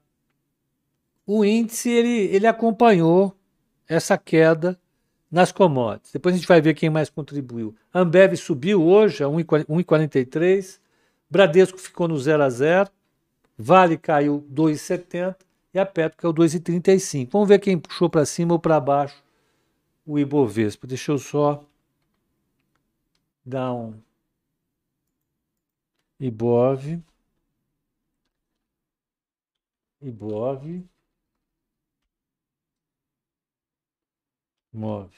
[1.26, 3.34] o índice ele, ele acompanhou
[3.88, 4.78] essa queda
[5.30, 6.12] nas commodities.
[6.12, 7.74] Depois a gente vai ver quem mais contribuiu.
[7.94, 10.78] Ambev subiu hoje a 1,43,
[11.30, 12.90] Bradesco ficou no 0 a 0,
[13.60, 15.34] Vale caiu 2,70
[15.78, 17.30] a Petro, que é o 2,35.
[17.30, 19.22] Vamos ver quem puxou para cima ou para baixo
[20.06, 20.86] o Ibovespa.
[20.86, 21.64] Deixa eu só
[23.44, 24.02] Down.
[26.20, 27.02] Ibov.
[30.02, 30.88] Ibov.
[34.72, 35.16] Move.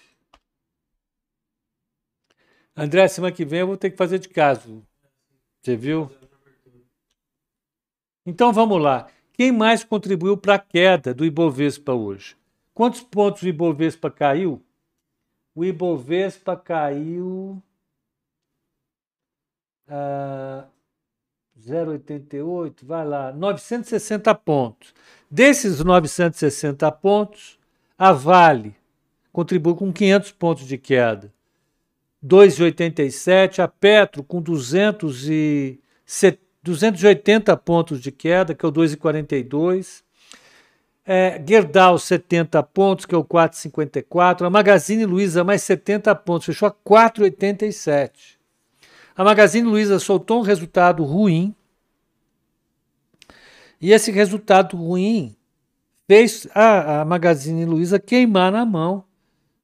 [2.76, 4.86] André, semana que vem eu vou ter que fazer de caso.
[5.60, 6.10] Você viu?
[8.24, 9.10] Então vamos lá.
[9.40, 12.36] Quem mais contribuiu para a queda do Ibovespa hoje?
[12.74, 14.62] Quantos pontos o Ibovespa caiu?
[15.54, 17.62] O Ibovespa caiu.
[19.88, 20.68] Uh,
[21.58, 24.92] 0,88, vai lá, 960 pontos.
[25.30, 27.58] Desses 960 pontos,
[27.96, 28.76] a Vale
[29.32, 31.32] contribui com 500 pontos de queda.
[32.22, 35.80] 2,87, a Petro com 200 e
[36.62, 40.02] 280 pontos de queda, que é o 2,42.
[41.04, 44.46] É, Gerdau 70 pontos, que é o 4,54.
[44.46, 48.38] A Magazine Luiza mais 70 pontos, fechou a 4,87.
[49.16, 51.54] A Magazine Luiza soltou um resultado ruim.
[53.80, 55.34] E esse resultado ruim
[56.06, 59.04] fez a, a Magazine Luiza queimar na mão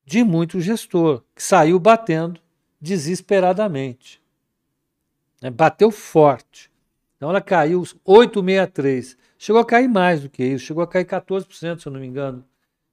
[0.06, 2.40] de muito gestor, que saiu batendo
[2.80, 4.22] desesperadamente.
[5.42, 6.70] É, bateu forte.
[7.16, 9.16] Então ela caiu 8,63.
[9.38, 12.06] Chegou a cair mais do que isso, chegou a cair 14%, se eu não me
[12.06, 12.44] engano,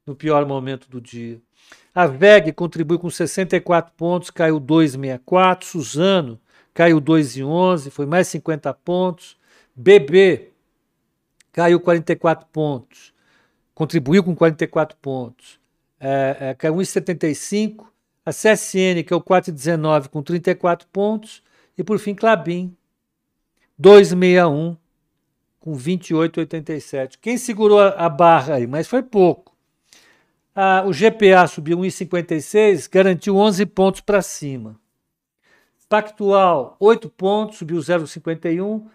[0.05, 1.41] no pior momento do dia.
[1.95, 5.63] A VEG contribui com 64 pontos, caiu 2,64.
[5.63, 6.39] Suzano
[6.73, 9.37] caiu 2,11, foi mais 50 pontos.
[9.75, 10.51] BB
[11.51, 13.13] caiu 44 pontos,
[13.73, 15.59] contribuiu com 44 pontos.
[15.99, 17.85] É, é, caiu 1,75.
[18.25, 21.43] A CSN, que é o 4,19, com 34 pontos.
[21.77, 22.75] E por fim, Clabin,
[23.77, 24.77] 261
[25.59, 27.17] com 28,87.
[27.21, 28.67] Quem segurou a barra aí?
[28.67, 29.53] Mas foi pouco.
[30.55, 34.79] Ah, o GPA subiu 1,56, garantiu 11 pontos para cima.
[35.89, 38.85] Pactual, 8 pontos, subiu 0,51.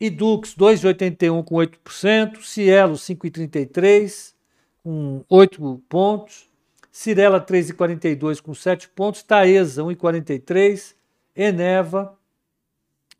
[0.00, 2.42] Edux, 2,81 com 8%.
[2.42, 4.32] Cielo, 5,33
[4.82, 6.48] com 8 pontos.
[6.90, 9.22] Cirela, 3,42 com 7 pontos.
[9.22, 10.94] Taesa, 1,43.
[11.36, 12.16] Eneva,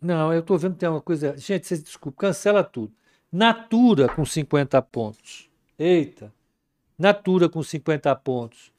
[0.00, 1.36] não, eu estou vendo que tem uma coisa.
[1.36, 2.92] Gente, vocês desculpem, cancela tudo.
[3.30, 5.50] Natura com 50 pontos.
[5.78, 6.32] Eita.
[6.98, 8.72] Natura com 50 pontos.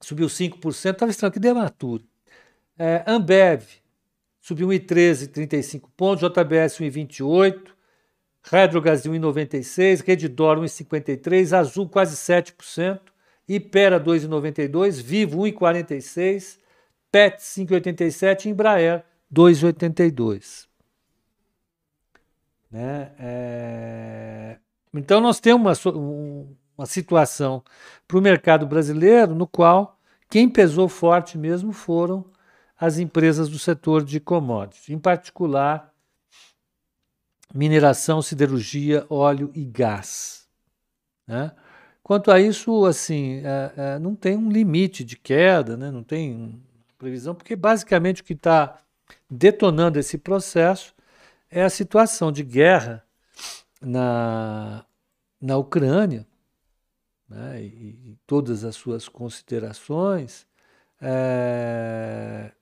[0.00, 0.92] Subiu 5%.
[0.92, 2.02] Estava estranho, que deu Natura.
[2.76, 3.64] É, Ambev
[4.40, 6.28] subiu 1,13, 35 pontos.
[6.28, 7.70] JBS 1,28.
[8.44, 10.04] Hydrogás 1,96.
[10.04, 11.56] Redditor 1,53.
[11.56, 13.00] Azul quase 7%.
[13.48, 15.00] Ipera 2,92.
[15.00, 16.58] Vivo 1,46.
[17.10, 18.46] PET 5,87.
[18.46, 20.66] Embraer 2,82.
[22.70, 23.12] Né?
[23.18, 24.58] É...
[24.94, 27.62] Então, nós temos uma, uma situação
[28.06, 32.24] para o mercado brasileiro no qual quem pesou forte mesmo foram
[32.78, 35.92] as empresas do setor de commodities, em particular
[37.54, 40.48] mineração, siderurgia, óleo e gás.
[41.26, 41.52] Né?
[42.02, 45.90] Quanto a isso, assim, é, é, não tem um limite de queda, né?
[45.90, 46.60] não tem
[46.98, 48.78] previsão, porque basicamente o que está
[49.30, 50.94] detonando esse processo
[51.50, 53.04] é a situação de guerra
[53.80, 54.84] na,
[55.40, 56.26] na Ucrânia
[57.28, 60.46] né, e, e, todas as suas considerações.
[61.00, 62.52] É,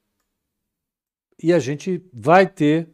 [1.43, 2.89] e a gente vai ter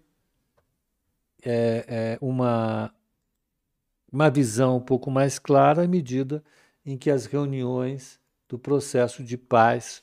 [1.44, 2.92] é, é, uma,
[4.10, 6.42] uma visão um pouco mais clara à medida
[6.84, 10.02] em que as reuniões do processo de paz,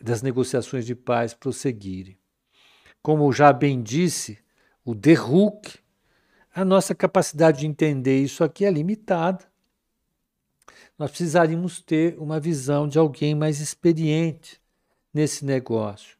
[0.00, 2.19] das negociações de paz prosseguirem.
[3.02, 4.38] Como já bem disse
[4.84, 5.14] o De
[6.54, 9.44] a nossa capacidade de entender isso aqui é limitada.
[10.98, 14.60] Nós precisaríamos ter uma visão de alguém mais experiente
[15.14, 16.18] nesse negócio.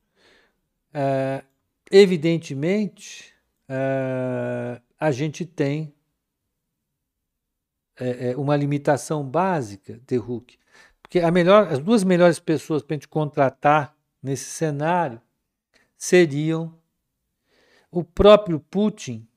[0.95, 1.45] É,
[1.91, 3.35] evidentemente,
[3.69, 5.95] é, a gente tem
[7.97, 10.17] é, uma limitação básica de
[11.03, 15.21] porque melhor, as duas melhores pessoas para a gente contratar nesse cenário
[16.01, 16.75] seriam
[17.91, 19.29] o próprio Putin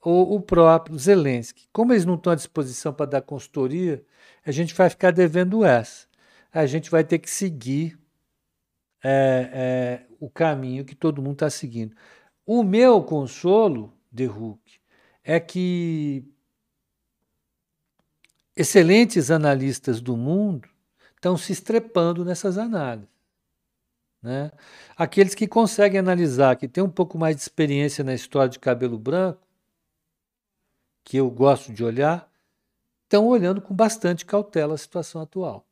[0.00, 1.68] ou o próprio Zelensky.
[1.70, 4.02] Como eles não estão à disposição para dar consultoria,
[4.44, 6.06] a gente vai ficar devendo essa.
[6.50, 7.98] A gente vai ter que seguir
[9.04, 11.94] é, é, o caminho que todo mundo está seguindo.
[12.46, 14.80] O meu consolo, de Hulk,
[15.22, 16.24] é que
[18.56, 20.68] excelentes analistas do mundo
[21.14, 23.11] estão se estrepando nessas análises.
[24.22, 24.52] Né?
[24.96, 28.98] Aqueles que conseguem analisar, que têm um pouco mais de experiência na história de cabelo
[28.98, 29.40] branco,
[31.02, 32.30] que eu gosto de olhar,
[33.04, 35.66] estão olhando com bastante cautela a situação atual.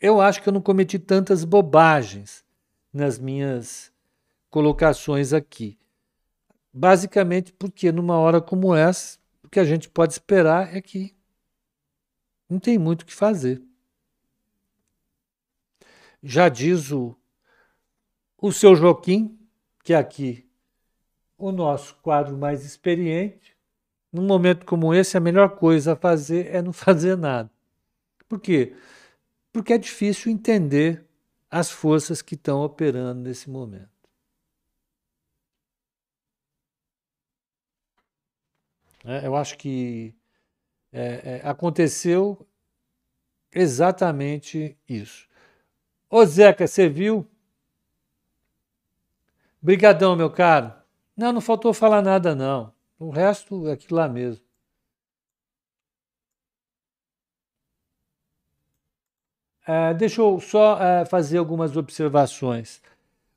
[0.00, 2.42] Eu acho que eu não cometi tantas bobagens
[2.92, 3.92] nas minhas
[4.48, 5.78] colocações aqui.
[6.72, 11.14] Basicamente porque numa hora como essa, o que a gente pode esperar é que
[12.48, 13.62] não tem muito o que fazer.
[16.22, 17.16] Já diz o,
[18.36, 19.38] o seu Joaquim,
[19.82, 20.48] que é aqui
[21.38, 23.56] o nosso quadro mais experiente,
[24.12, 27.50] num momento como esse, a melhor coisa a fazer é não fazer nada.
[28.28, 28.76] Por quê?
[29.52, 31.04] Porque é difícil entender
[31.50, 33.88] as forças que estão operando nesse momento.
[39.04, 40.14] É, eu acho que
[40.92, 42.46] é, é, aconteceu
[43.52, 45.29] exatamente isso.
[46.10, 47.24] Ô Zeca, você viu?
[49.62, 50.72] Brigadão, meu caro.
[51.16, 52.72] Não, não faltou falar nada, não.
[52.98, 54.44] O resto é aquilo lá mesmo.
[59.66, 62.82] É, deixa eu só é, fazer algumas observações.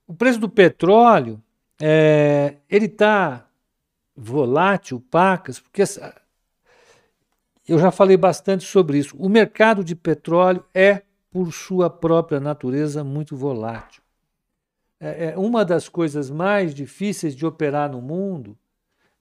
[0.08, 1.42] O preço do petróleo,
[1.80, 3.46] é, ele está
[4.16, 6.20] volátil, pacas, porque essa,
[7.68, 9.16] eu já falei bastante sobre isso.
[9.18, 11.04] O mercado de petróleo é,
[11.34, 14.04] por sua própria natureza, muito volátil.
[15.00, 18.56] É, é uma das coisas mais difíceis de operar no mundo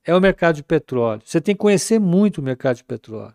[0.04, 1.22] é o mercado de petróleo.
[1.24, 3.34] Você tem que conhecer muito o mercado de petróleo.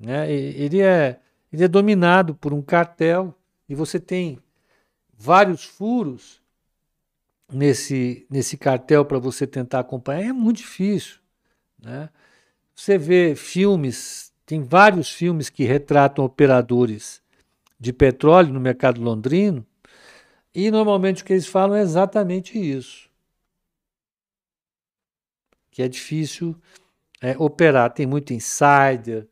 [0.00, 0.32] Né?
[0.32, 1.20] Ele, é,
[1.52, 3.34] ele é dominado por um cartel
[3.68, 4.38] e você tem
[5.12, 6.40] vários furos
[7.52, 10.30] nesse, nesse cartel para você tentar acompanhar.
[10.30, 11.18] É muito difícil.
[11.82, 12.08] Né?
[12.74, 17.20] Você vê filmes, tem vários filmes que retratam operadores
[17.78, 19.66] de petróleo no mercado londrino,
[20.54, 23.06] e normalmente o que eles falam é exatamente isso
[25.76, 26.56] que é difícil
[27.20, 27.92] é, operar.
[27.92, 29.28] Tem muito insider,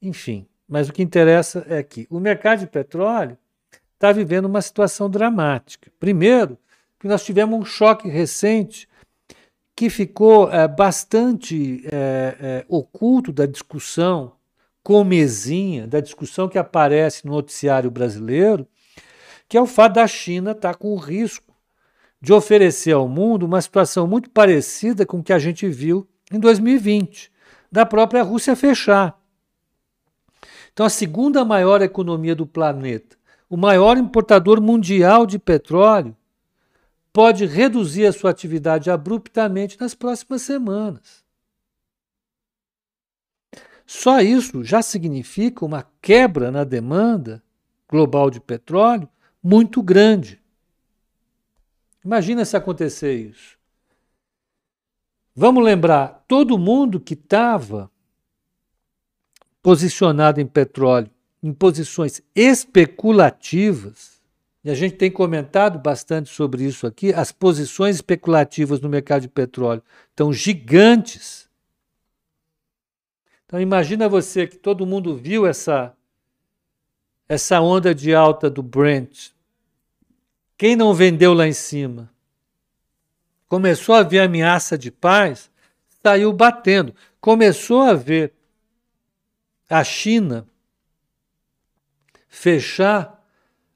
[0.00, 0.46] enfim.
[0.68, 3.36] Mas o que interessa é que o mercado de petróleo
[3.94, 5.90] está vivendo uma situação dramática.
[5.98, 6.56] Primeiro,
[7.00, 8.88] que nós tivemos um choque recente
[9.74, 14.36] que ficou é, bastante é, é, oculto da discussão
[14.88, 18.66] comezinha, da discussão que aparece no noticiário brasileiro,
[19.46, 21.54] que é o fato da China estar tá com o risco
[22.22, 26.40] de oferecer ao mundo uma situação muito parecida com o que a gente viu em
[26.40, 27.30] 2020,
[27.70, 29.20] da própria Rússia fechar.
[30.72, 33.14] Então, a segunda maior economia do planeta,
[33.46, 36.16] o maior importador mundial de petróleo,
[37.12, 41.27] pode reduzir a sua atividade abruptamente nas próximas semanas.
[43.90, 47.42] Só isso já significa uma quebra na demanda
[47.88, 49.08] global de petróleo
[49.42, 50.38] muito grande.
[52.04, 53.56] Imagina se acontecer isso.
[55.34, 57.90] Vamos lembrar, todo mundo que estava
[59.62, 61.10] posicionado em petróleo,
[61.42, 64.20] em posições especulativas,
[64.62, 69.28] e a gente tem comentado bastante sobre isso aqui, as posições especulativas no mercado de
[69.28, 71.47] petróleo estão gigantes.
[73.48, 75.92] Então imagina você que todo mundo viu essa
[77.28, 79.32] essa onda de alta do Brent
[80.58, 82.12] quem não vendeu lá em cima?
[83.46, 85.48] Começou a ver ameaça de paz,
[86.02, 86.92] saiu batendo.
[87.20, 88.34] Começou a ver
[89.70, 90.46] a China
[92.28, 93.24] fechar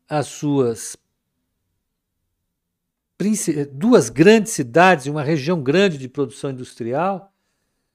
[0.08, 0.96] as suas
[3.70, 7.31] duas grandes cidades, uma região grande de produção industrial,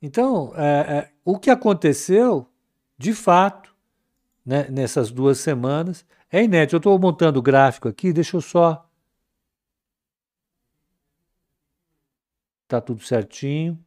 [0.00, 2.48] Então, é, é, o que aconteceu,
[2.96, 3.74] de fato,
[4.44, 6.76] né, nessas duas semanas, é inédito.
[6.76, 8.88] Eu estou montando o gráfico aqui, deixa eu só.
[12.66, 13.78] Tá tudo certinho.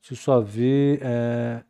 [0.00, 1.00] Deixa eu só ver.
[1.02, 1.62] É...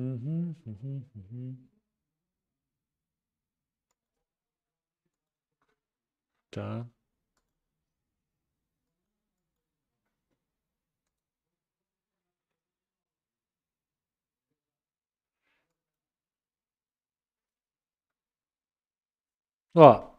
[0.00, 1.56] Uhum, uhum, uhum.
[6.50, 6.86] Tá.
[19.74, 20.10] Ó,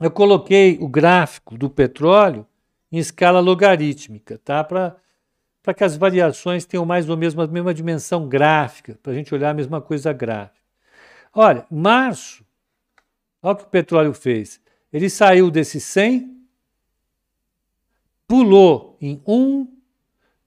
[0.00, 2.46] eu coloquei o gráfico do petróleo
[2.92, 4.64] em escala logarítmica, tá?
[4.64, 4.96] Para
[5.74, 9.50] que as variações tenham mais ou menos a mesma dimensão gráfica, para a gente olhar
[9.50, 10.60] a mesma coisa gráfica.
[11.32, 12.44] Olha, março,
[13.42, 14.60] olha o que o petróleo fez.
[14.92, 16.36] Ele saiu desse 100,
[18.28, 19.66] pulou em 1,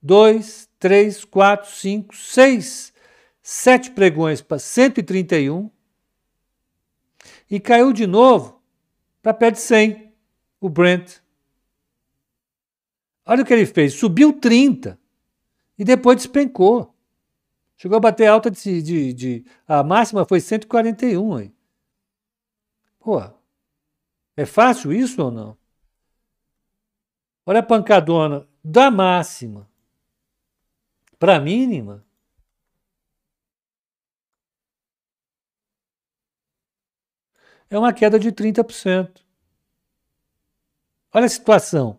[0.02, 2.92] 2, 3, 4, 5, 6,
[3.42, 5.70] 7 pregões para 131
[7.50, 8.62] e caiu de novo
[9.20, 10.14] para perto de 100,
[10.60, 11.18] o Brent.
[13.26, 14.99] Olha o que ele fez, subiu 30
[15.80, 16.94] e depois despencou.
[17.74, 21.54] Chegou a bater alta de, de, de a máxima foi 141 aí.
[22.98, 23.18] Pô,
[24.36, 25.56] é fácil isso ou não?
[27.46, 29.66] Olha a pancadona da máxima
[31.18, 32.04] para a mínima.
[37.70, 39.22] É uma queda de 30%.
[41.14, 41.98] Olha a situação.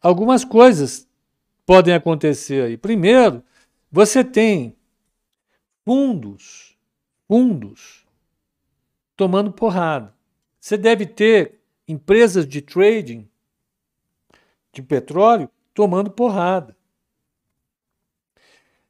[0.00, 1.10] Algumas coisas
[1.72, 2.76] podem acontecer aí.
[2.76, 3.42] Primeiro,
[3.90, 4.76] você tem
[5.86, 6.76] fundos,
[7.26, 8.06] fundos
[9.16, 10.14] tomando porrada.
[10.60, 13.26] Você deve ter empresas de trading
[14.70, 16.76] de petróleo tomando porrada.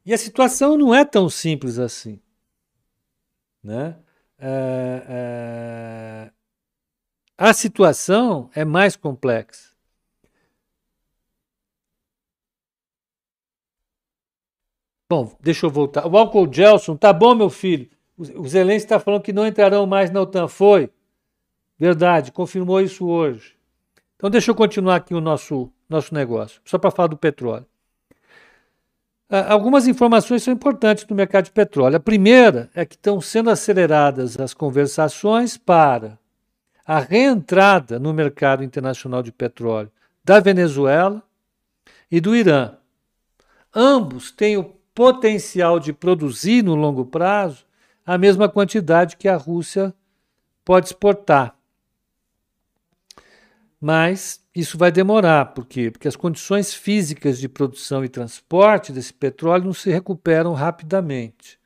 [0.05, 2.21] E a situação não é tão simples assim.
[3.63, 3.97] Né?
[4.37, 6.33] É, é...
[7.39, 9.72] A situação é mais complexa.
[15.13, 16.07] Bom, deixa eu voltar.
[16.07, 17.87] O Alcool Gelson, tá bom, meu filho?
[18.17, 20.49] O Zelensky está falando que não entrarão mais na OTAN.
[20.49, 20.89] Foi.
[21.79, 23.55] Verdade, confirmou isso hoje.
[24.17, 27.67] Então deixa eu continuar aqui o nosso, nosso negócio, só para falar do petróleo.
[29.29, 31.97] Ah, algumas informações são importantes no mercado de petróleo.
[31.97, 36.19] A primeira é que estão sendo aceleradas as conversações para
[36.87, 39.93] a reentrada no mercado internacional de petróleo
[40.25, 41.23] da Venezuela
[42.11, 42.79] e do Irã.
[43.75, 47.67] Ambos têm o potencial de produzir no longo prazo
[48.05, 49.95] a mesma quantidade que a Rússia
[50.65, 51.57] pode exportar.
[53.81, 55.91] Mas isso vai demorar, por quê?
[55.91, 61.59] Porque as condições físicas de produção e transporte desse petróleo não se recuperam rapidamente,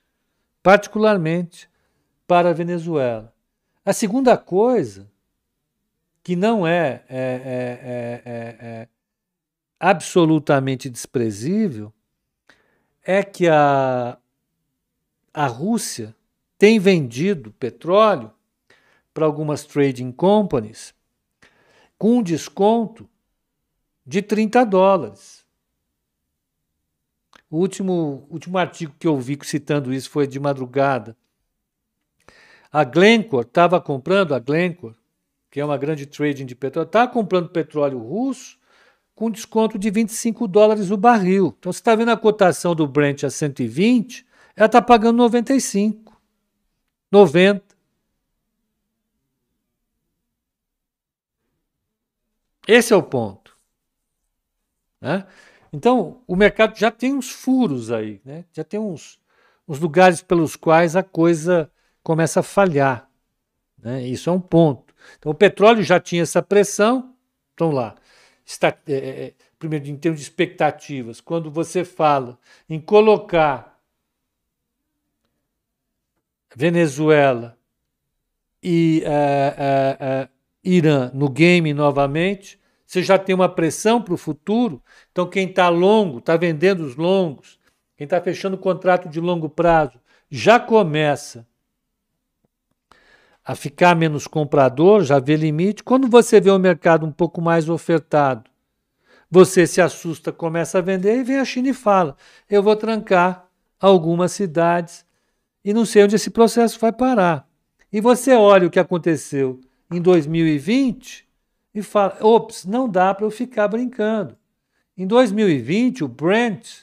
[0.63, 1.69] particularmente
[2.27, 3.35] para a Venezuela.
[3.85, 5.11] A segunda coisa,
[6.23, 8.89] que não é, é, é, é
[9.79, 11.93] absolutamente desprezível,
[13.09, 14.19] é que a,
[15.33, 16.13] a Rússia
[16.59, 18.33] tem vendido petróleo
[19.15, 20.93] para algumas trading companies
[21.97, 23.09] com um desconto
[24.05, 25.47] de 30 dólares.
[27.49, 31.17] O último, último artigo que eu vi citando isso foi de madrugada.
[32.73, 34.97] A Glencore estava comprando, a Glencore,
[35.49, 38.59] que é uma grande trading de petróleo, estava comprando petróleo russo
[39.17, 41.57] com desconto de 25 dólares o barril.
[41.59, 46.21] Então, você está vendo a cotação do Brent a 120, ela está pagando 95,
[47.11, 47.65] 90.
[52.69, 53.57] Esse é o ponto.
[55.01, 55.27] Né?
[55.73, 58.45] Então, o mercado já tem uns furos aí, né?
[58.53, 59.19] já tem uns,
[59.67, 61.71] uns lugares pelos quais a coisa
[62.03, 63.09] começa a falhar.
[63.79, 64.07] Né?
[64.07, 64.95] Isso é um ponto.
[65.19, 67.15] Então, o petróleo já tinha essa pressão.
[67.55, 67.95] Então, lá,
[68.47, 72.39] está, é, é, é, primeiro, em termos de expectativas, quando você fala
[72.71, 73.77] em colocar
[76.55, 77.59] Venezuela
[78.63, 80.29] e uh, uh, uh,
[80.65, 84.83] Irã no game novamente, você já tem uma pressão para o futuro.
[85.11, 87.59] Então, quem está longo, está vendendo os longos,
[87.97, 91.47] quem está fechando contrato de longo prazo, já começa
[93.47, 95.85] a ficar menos comprador, já vê limite.
[95.85, 98.51] Quando você vê o mercado um pouco mais ofertado,
[99.31, 102.17] você se assusta, começa a vender e vem a China e fala:
[102.51, 105.07] eu vou trancar algumas cidades
[105.65, 107.49] e não sei onde esse processo vai parar.
[107.93, 109.61] E você olha o que aconteceu
[109.93, 111.25] em 2020
[111.73, 114.37] e fala: ops, não dá para eu ficar brincando.
[114.99, 116.83] Em 2020, o Brent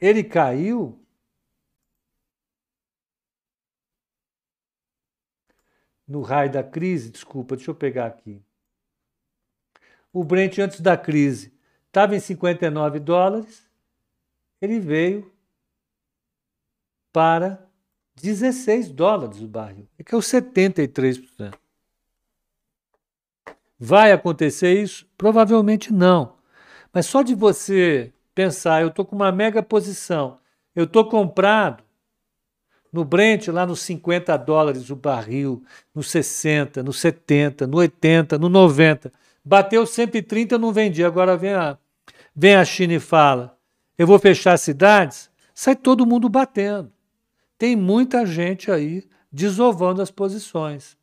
[0.00, 0.96] ele caiu
[6.08, 8.42] no raio da crise, desculpa, deixa eu pegar aqui.
[10.12, 11.52] O Brent antes da crise
[11.86, 13.68] estava em 59 dólares,
[14.60, 15.30] ele veio
[17.12, 17.62] para
[18.16, 21.54] 16 dólares o barril, é que é o 73%.
[23.78, 25.06] Vai acontecer isso?
[25.16, 26.36] Provavelmente não.
[26.92, 30.40] Mas só de você pensar, eu estou com uma mega posição,
[30.74, 31.84] eu estou comprado,
[32.92, 35.62] no Brent, lá nos 50 dólares o barril,
[35.94, 39.12] nos 60, nos 70, no 80, no 90.
[39.44, 41.04] Bateu 130, eu não vendi.
[41.04, 41.78] Agora vem a,
[42.34, 43.58] vem a China e fala:
[43.98, 45.28] eu vou fechar cidades.
[45.54, 46.92] Sai todo mundo batendo.
[47.58, 50.96] Tem muita gente aí desovando as posições.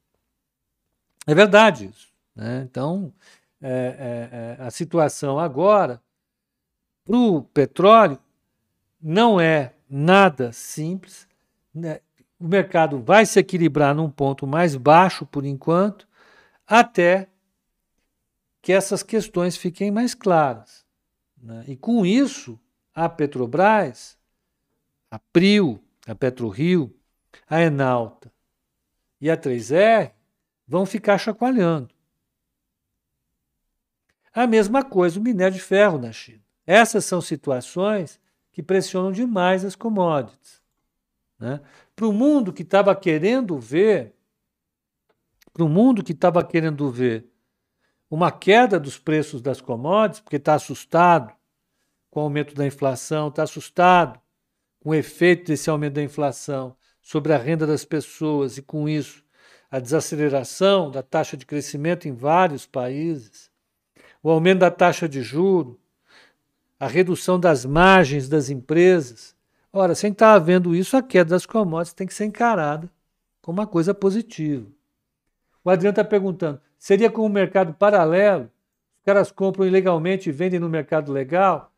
[1.28, 2.08] É verdade isso.
[2.34, 2.66] Né?
[2.70, 3.14] Então,
[3.62, 6.02] é, é, é, a situação agora
[7.04, 8.18] para o petróleo
[9.02, 11.25] não é nada simples.
[11.76, 12.00] Né?
[12.40, 16.08] O mercado vai se equilibrar num ponto mais baixo por enquanto,
[16.66, 17.30] até
[18.62, 20.86] que essas questões fiquem mais claras.
[21.38, 21.66] Né?
[21.68, 22.60] E com isso,
[22.94, 24.18] a Petrobras,
[25.12, 26.96] a Prio, a PetroRio,
[27.48, 28.32] a Enalta
[29.20, 30.12] e a 3R
[30.68, 31.94] vão ficar chacoalhando.
[34.34, 36.44] A mesma coisa o minério de ferro na China.
[36.66, 38.20] Essas são situações
[38.52, 40.65] que pressionam demais as commodities.
[41.40, 41.60] Né?
[41.96, 44.14] Para o mundo que estava querendo ver,
[45.54, 47.30] para o mundo que estava querendo ver
[48.10, 51.34] uma queda dos preços das commodities, porque está assustado
[52.10, 54.20] com o aumento da inflação, está assustado
[54.80, 59.24] com o efeito desse aumento da inflação sobre a renda das pessoas e, com isso,
[59.70, 63.52] a desaceleração da taxa de crescimento em vários países,
[64.24, 65.80] o aumento da taxa de juro,
[66.80, 69.35] a redução das margens das empresas.
[69.78, 72.90] Ora, sem estar havendo isso, a queda das commodities tem que ser encarada
[73.42, 74.66] como uma coisa positiva.
[75.66, 78.46] O Adriano está perguntando: seria como um mercado paralelo?
[78.46, 81.74] Os caras compram ilegalmente e vendem no mercado legal?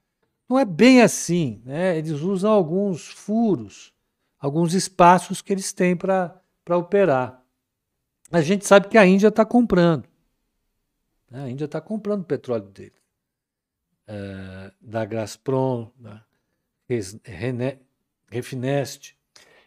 [0.47, 1.59] Não é bem assim.
[1.65, 1.97] Né?
[1.97, 3.91] Eles usam alguns furos,
[4.39, 6.39] alguns espaços que eles têm para
[6.69, 7.43] operar.
[8.31, 10.07] A gente sabe que a Índia está comprando.
[11.31, 11.45] Né?
[11.45, 12.93] A Índia está comprando o petróleo dele.
[14.07, 16.23] Eh, da Gazprom, da
[18.29, 19.15] Refinest.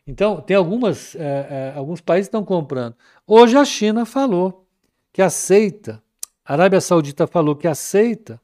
[0.07, 2.97] Então, tem algumas, é, é, alguns países que estão comprando.
[3.27, 4.67] Hoje a China falou
[5.13, 6.03] que aceita,
[6.45, 8.41] a Arábia Saudita falou que aceita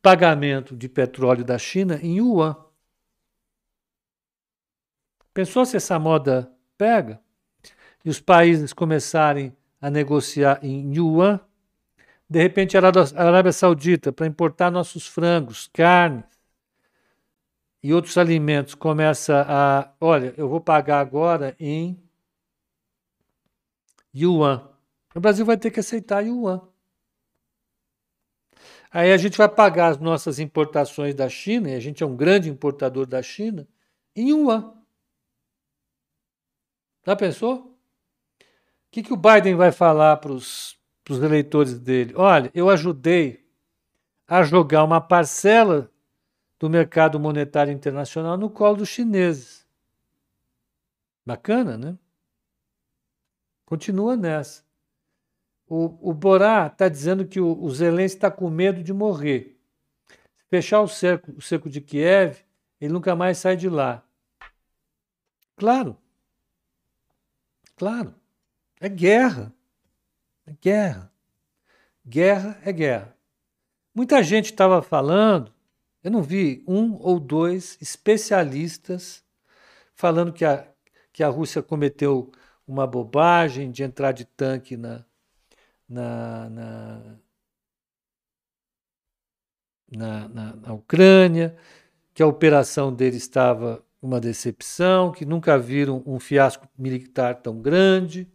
[0.00, 2.56] pagamento de petróleo da China em yuan.
[5.34, 7.20] Pensou se essa moda pega
[8.04, 11.40] e os países começarem a negociar em yuan?
[12.30, 16.22] De repente, a Arábia Saudita, para importar nossos frangos, carne
[17.86, 19.92] e outros alimentos, começa a.
[20.00, 21.96] Olha, eu vou pagar agora em
[24.12, 24.68] yuan.
[25.14, 26.66] O Brasil vai ter que aceitar yuan.
[28.90, 32.16] Aí a gente vai pagar as nossas importações da China, e a gente é um
[32.16, 33.68] grande importador da China,
[34.16, 34.74] em yuan.
[37.06, 37.54] Já pensou?
[37.56, 38.44] O
[38.90, 40.76] que, que o Biden vai falar para os
[41.08, 43.46] eleitores dele: olha, eu ajudei
[44.26, 45.88] a jogar uma parcela
[46.58, 49.66] do mercado monetário internacional no colo dos chineses.
[51.24, 51.98] Bacana, né?
[53.64, 54.64] Continua nessa.
[55.68, 59.58] O, o Borá está dizendo que o, o Zelensky está com medo de morrer.
[60.36, 62.38] Se fechar o cerco, o cerco de Kiev,
[62.80, 64.04] ele nunca mais sai de lá.
[65.56, 65.96] Claro.
[67.74, 68.14] Claro.
[68.80, 69.52] É guerra.
[70.46, 71.12] É guerra.
[72.06, 73.16] Guerra é guerra.
[73.92, 75.52] Muita gente estava falando,
[76.06, 79.24] eu não vi um ou dois especialistas
[79.92, 80.64] falando que a,
[81.12, 82.30] que a Rússia cometeu
[82.64, 85.04] uma bobagem de entrar de tanque na,
[85.88, 87.18] na, na,
[90.28, 91.56] na, na, Ucrânia,
[92.14, 98.30] que a operação dele estava uma decepção, que nunca viram um fiasco militar tão grande.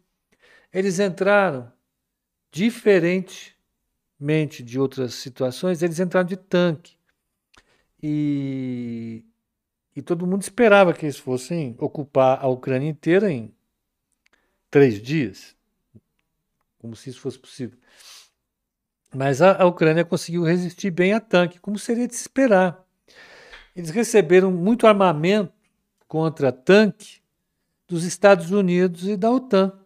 [0.74, 1.72] Eles entraram
[2.52, 7.00] diferentemente de outras situações, eles entraram de tanque.
[8.02, 9.24] E,
[9.96, 13.54] e todo mundo esperava que eles fossem ocupar a Ucrânia inteira em
[14.70, 15.56] três dias,
[16.80, 17.78] como se isso fosse possível.
[19.14, 22.84] Mas a, a Ucrânia conseguiu resistir bem a tanque, como seria de se esperar.
[23.76, 25.54] Eles receberam muito armamento
[26.08, 27.22] contra tanque
[27.88, 29.82] dos Estados Unidos e da OTAN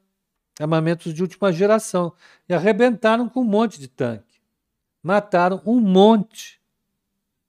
[0.60, 2.14] armamentos de última geração,
[2.48, 4.40] e arrebentaram com um monte de tanque.
[5.04, 6.55] Mataram um monte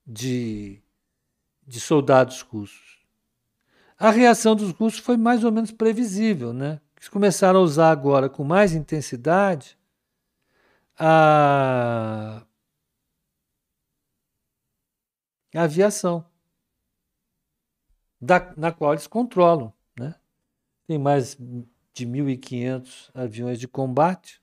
[0.07, 0.81] de,
[1.67, 3.05] de soldados russos.
[3.99, 6.81] A reação dos russos foi mais ou menos previsível, né?
[6.97, 9.77] Eles começaram a usar agora com mais intensidade
[10.99, 12.43] a,
[15.55, 16.25] a aviação,
[18.21, 19.73] da, na qual eles controlam.
[19.99, 20.15] Né?
[20.87, 21.37] Tem mais
[21.93, 24.43] de 1.500 aviões de combate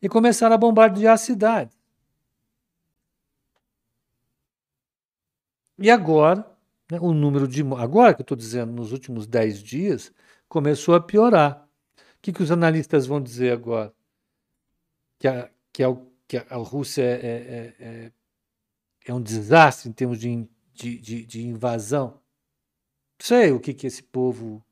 [0.00, 1.73] e começaram a bombardear a cidade.
[5.78, 6.54] E agora
[6.90, 6.98] Né?
[7.00, 7.62] O número de.
[7.78, 10.12] Agora que eu estou dizendo, nos últimos 10 dias,
[10.48, 11.66] começou a piorar.
[12.16, 13.92] O que, que os analistas vão dizer agora?
[15.18, 15.96] Que a, que a,
[16.26, 18.12] que a Rússia é, é, é, é,
[19.06, 22.20] é um desastre em termos de, de, de, de invasão?
[23.18, 24.64] Sei o que, que esse povo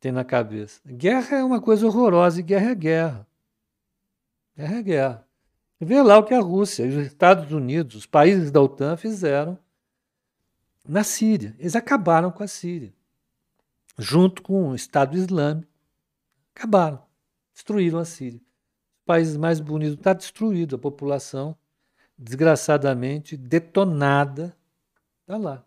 [0.00, 0.80] tem na cabeça.
[0.86, 3.26] Guerra é uma coisa horrorosa e guerra é guerra.
[4.56, 5.28] Guerra é guerra.
[5.80, 9.58] Vê lá o que a Rússia, os Estados Unidos, os países da OTAN fizeram
[10.86, 11.54] na Síria.
[11.58, 12.92] Eles acabaram com a Síria,
[13.98, 15.72] junto com o Estado Islâmico.
[16.54, 17.02] Acabaram,
[17.52, 18.40] destruíram a Síria.
[18.40, 21.56] Os países mais bonitos está destruído, a população
[22.16, 24.56] desgraçadamente detonada
[25.20, 25.64] está lá.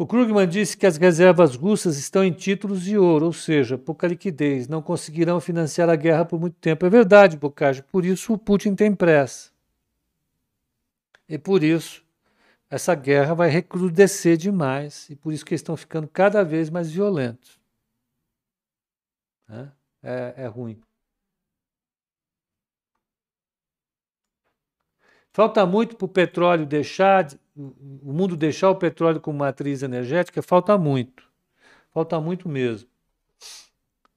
[0.00, 4.06] O Krugman disse que as reservas russas estão em títulos de ouro, ou seja, pouca
[4.06, 6.86] liquidez, não conseguirão financiar a guerra por muito tempo.
[6.86, 9.50] É verdade, Bocage, por isso o Putin tem pressa.
[11.28, 12.02] E por isso
[12.70, 16.90] essa guerra vai recrudescer demais, e por isso que eles estão ficando cada vez mais
[16.90, 17.60] violentos.
[20.02, 20.80] É, é ruim.
[25.30, 27.28] Falta muito para o petróleo deixar,
[28.02, 30.42] o mundo deixar o petróleo como matriz energética?
[30.42, 31.24] Falta muito.
[31.92, 32.88] Falta muito mesmo.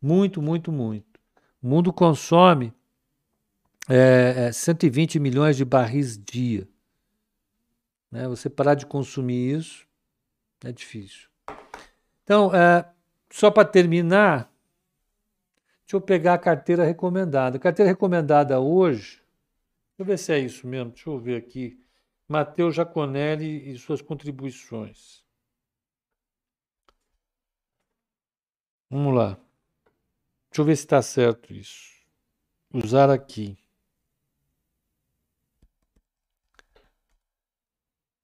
[0.01, 1.19] Muito, muito, muito.
[1.61, 2.73] O mundo consome
[3.89, 6.67] é, é, 120 milhões de barris dia.
[8.11, 8.27] Né?
[8.27, 9.87] Você parar de consumir isso
[10.63, 11.27] é difícil.
[12.23, 12.85] Então, é,
[13.29, 14.51] só para terminar,
[15.81, 17.57] deixa eu pegar a carteira recomendada.
[17.57, 19.23] A carteira recomendada hoje
[19.97, 20.91] eu ver se é isso mesmo.
[20.91, 21.79] Deixa eu ver aqui.
[22.33, 25.23] Matheus Jaconelli e suas contribuições.
[28.89, 29.37] Vamos lá.
[30.49, 31.91] Deixa eu ver se está certo isso.
[32.73, 33.55] Usar aqui.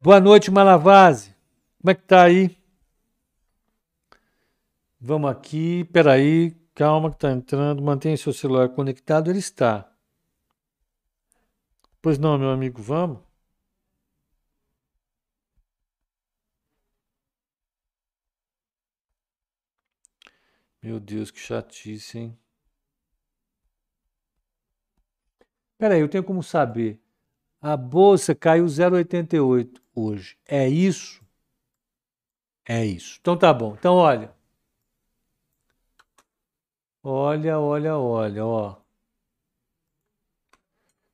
[0.01, 1.35] Boa noite, Malavase.
[1.79, 2.57] Como é que tá aí?
[4.99, 5.83] Vamos aqui.
[5.93, 6.49] Peraí.
[6.73, 7.83] Calma que está entrando.
[7.83, 9.29] Mantenha seu celular conectado.
[9.29, 9.87] Ele está.
[12.01, 13.28] Pois não, meu amigo, vamos?
[20.81, 22.39] Meu Deus, que chatice, hein?
[25.77, 26.99] Peraí, eu tenho como saber.
[27.61, 30.37] A bolsa caiu 0,88 hoje.
[30.45, 31.21] É isso?
[32.67, 33.17] É isso.
[33.19, 33.75] Então tá bom.
[33.75, 34.33] Então olha.
[37.03, 38.77] Olha, olha, olha, ó.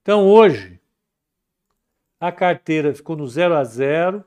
[0.01, 0.79] Então hoje
[2.19, 4.23] a carteira ficou no 0 a 0,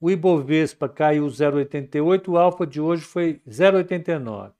[0.00, 4.52] o Ibovespa caiu 0,88, o alfa de hoje foi 0,89.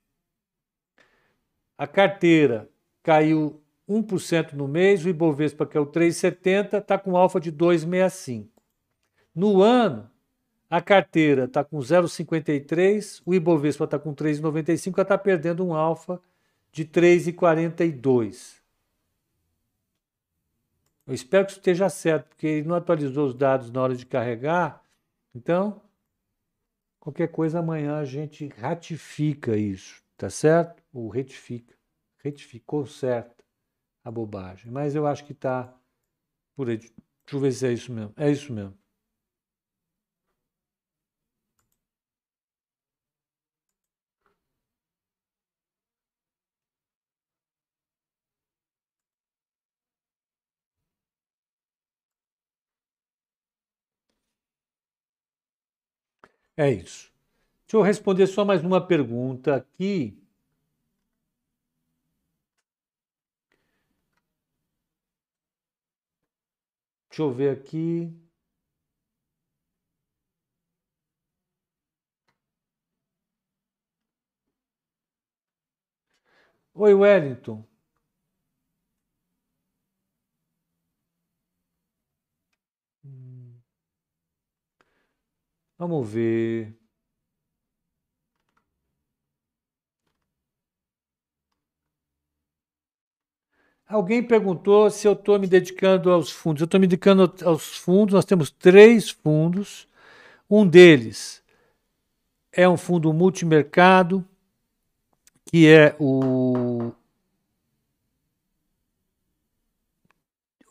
[1.78, 2.68] A carteira
[3.03, 8.49] caiu 1% no mês, o Ibovespa caiu 3,70, está com alfa de 2,65.
[9.34, 10.11] No ano,
[10.68, 16.20] a carteira está com 0,53, o Ibovespa está com 3,95, ela está perdendo um alfa
[16.72, 18.57] de 3,42.
[21.07, 24.05] Eu espero que isso esteja certo, porque ele não atualizou os dados na hora de
[24.05, 24.82] carregar.
[25.37, 25.82] Então,
[26.99, 30.82] qualquer coisa amanhã a gente ratifica isso, tá certo?
[30.95, 31.76] Ou retifica.
[32.24, 33.45] Retificou certo
[34.03, 34.72] a bobagem.
[34.72, 35.78] Mas eu acho que está
[36.55, 36.78] por aí.
[36.78, 36.95] Deixa
[37.34, 38.14] eu ver se é isso mesmo.
[38.16, 38.78] É isso mesmo.
[56.57, 57.12] É isso.
[57.66, 60.18] Deixa eu responder só mais uma pergunta aqui.
[67.11, 68.12] Deixa eu ver aqui.
[76.74, 77.64] Oi, Wellington.
[85.79, 86.74] Vamos ver.
[93.89, 96.61] Alguém perguntou se eu estou me dedicando aos fundos.
[96.61, 98.14] Eu estou me dedicando aos fundos.
[98.14, 99.87] Nós temos três fundos.
[100.51, 101.43] Um deles
[102.53, 104.24] é um fundo multimercado,
[105.45, 106.91] que é o.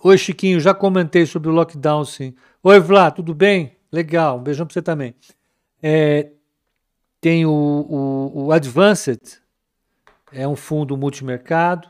[0.04, 2.36] Oi, Chiquinho, já comentei sobre o lockdown, sim.
[2.62, 3.78] Oi, Vlá, tudo bem?
[3.96, 5.16] Legal, um beijão para você também.
[5.82, 6.30] É,
[7.22, 9.40] tem o, o, o Advanced,
[10.34, 11.90] é um fundo multimercado.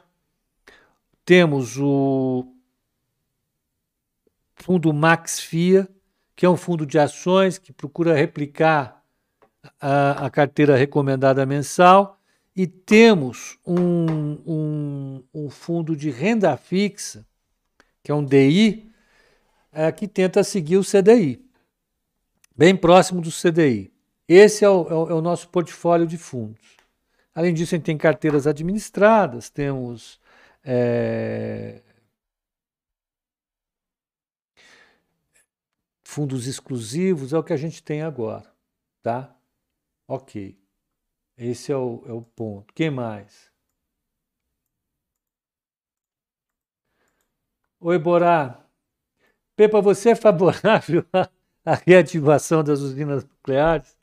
[1.25, 2.45] Temos o
[4.55, 5.89] fundo MaxFia,
[6.35, 9.03] que é um fundo de ações que procura replicar
[9.81, 12.21] a, a carteira recomendada mensal,
[12.55, 17.25] e temos um, um, um, fundo de renda fixa,
[18.03, 18.91] que é um DI,
[19.73, 21.44] é, que tenta seguir o CDI,
[22.55, 23.91] bem próximo do CDI.
[24.27, 26.77] Esse é o, é o, é o nosso portfólio de fundos.
[27.33, 30.19] Além disso, a gente tem carteiras administradas, temos
[30.63, 31.81] é,
[36.03, 38.49] fundos exclusivos, é o que a gente tem agora,
[39.03, 39.35] tá?
[40.07, 40.57] Ok.
[41.37, 42.73] Esse é o, é o ponto.
[42.73, 43.51] Quem mais?
[47.79, 48.65] Oi, Borá.
[49.55, 51.05] Pepa, você é favorável
[51.68, 53.95] à reativação das usinas nucleares?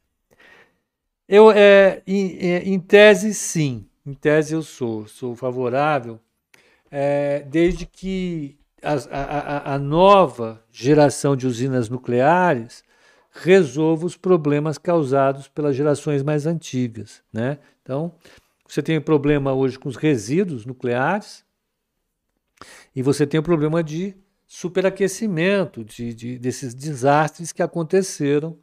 [1.28, 3.86] Eu, é, em, é, em tese, sim.
[4.04, 5.06] Em tese, eu sou.
[5.06, 6.20] Sou favorável,
[6.90, 12.82] é, desde que a, a, a nova geração de usinas nucleares
[13.30, 17.22] resolva os problemas causados pelas gerações mais antigas.
[17.32, 17.58] Né?
[17.82, 18.12] Então,
[18.68, 21.44] você tem um problema hoje com os resíduos nucleares
[22.94, 24.14] e você tem o um problema de
[24.52, 28.58] superaquecimento, de, de, desses desastres que aconteceram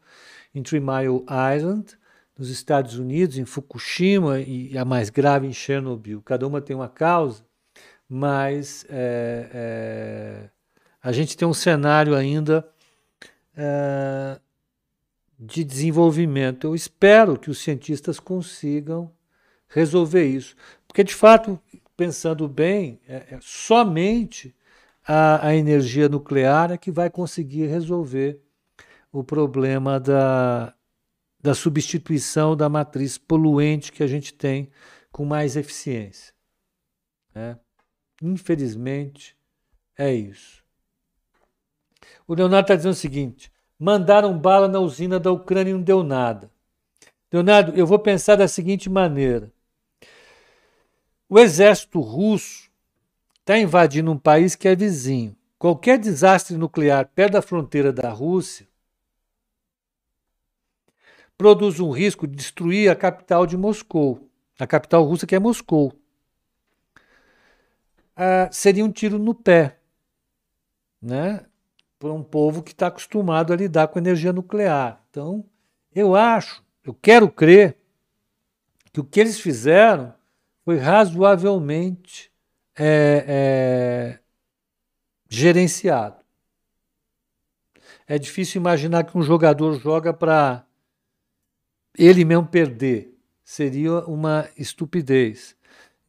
[0.54, 1.26] em Three Mile
[1.56, 1.98] Island,
[2.38, 6.22] nos Estados Unidos, em Fukushima e a mais grave em Chernobyl.
[6.22, 7.44] Cada uma tem uma causa,
[8.08, 10.50] mas é, é,
[11.02, 12.70] a gente tem um cenário ainda
[13.58, 14.40] é,
[15.40, 16.68] de desenvolvimento.
[16.68, 19.12] Eu espero que os cientistas consigam
[19.68, 20.56] resolver isso,
[20.88, 21.60] porque de fato,
[21.98, 24.56] pensando bem, é, é somente
[25.12, 28.40] a, a energia nuclear é que vai conseguir resolver
[29.12, 30.72] o problema da,
[31.42, 34.70] da substituição da matriz poluente que a gente tem
[35.12, 36.32] com mais eficiência.
[37.34, 37.58] Né?
[38.22, 39.36] Infelizmente,
[39.98, 40.64] é isso.
[42.28, 46.04] O Leonardo está dizendo o seguinte: mandaram bala na usina da Ucrânia e não deu
[46.04, 46.52] nada.
[47.34, 49.52] Leonardo, eu vou pensar da seguinte maneira:
[51.28, 52.69] o exército russo
[53.50, 55.36] está invadindo um país que é vizinho.
[55.58, 58.68] Qualquer desastre nuclear perto da fronteira da Rússia
[61.36, 64.30] produz um risco de destruir a capital de Moscou,
[64.60, 65.92] a capital russa que é Moscou
[68.16, 69.80] ah, seria um tiro no pé,
[71.02, 71.44] né?
[71.98, 75.02] Para um povo que está acostumado a lidar com energia nuclear.
[75.10, 75.44] Então,
[75.96, 77.78] eu acho, eu quero crer
[78.94, 80.14] que o que eles fizeram
[80.64, 82.29] foi razoavelmente
[82.80, 84.20] é, é,
[85.28, 86.16] gerenciado.
[88.08, 90.66] É difícil imaginar que um jogador joga para
[91.98, 93.14] ele mesmo perder.
[93.44, 95.56] Seria uma estupidez.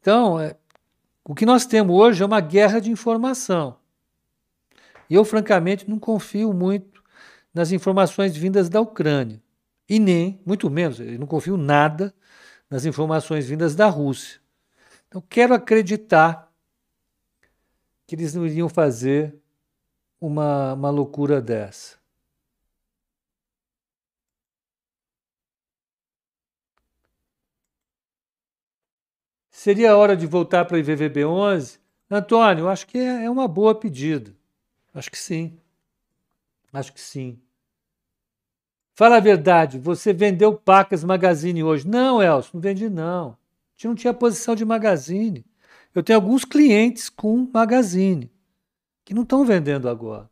[0.00, 0.56] Então, é,
[1.24, 3.76] o que nós temos hoje é uma guerra de informação.
[5.08, 7.02] E eu, francamente, não confio muito
[7.52, 9.42] nas informações vindas da Ucrânia.
[9.88, 12.14] E nem, muito menos, eu não confio nada
[12.70, 14.40] nas informações vindas da Rússia.
[15.08, 16.49] Então, quero acreditar
[18.10, 19.36] que eles não iriam fazer
[20.20, 21.96] uma, uma loucura dessa.
[29.48, 31.78] Seria a hora de voltar para a IVVB 11?
[32.10, 34.34] Antônio, acho que é, é uma boa pedida.
[34.92, 35.56] Acho que sim.
[36.72, 37.40] Acho que sim.
[38.92, 41.86] Fala a verdade, você vendeu Pacas Magazine hoje?
[41.86, 43.38] Não, Elcio, não vendi não.
[43.84, 45.46] Não tinha posição de Magazine.
[45.94, 48.30] Eu tenho alguns clientes com Magazine
[49.04, 50.30] que não estão vendendo agora.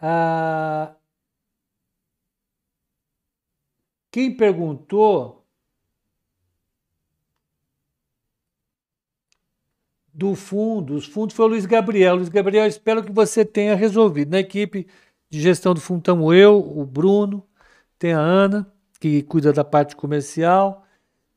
[0.00, 0.94] Ah,
[4.10, 5.42] quem perguntou
[10.12, 12.16] do fundo, os fundos foi o Luiz Gabriel.
[12.16, 14.30] Luiz Gabriel, espero que você tenha resolvido.
[14.30, 14.86] Na equipe
[15.30, 17.46] de gestão do fundo estamos eu, o Bruno,
[17.98, 18.70] tem a Ana,
[19.00, 20.84] que cuida da parte comercial,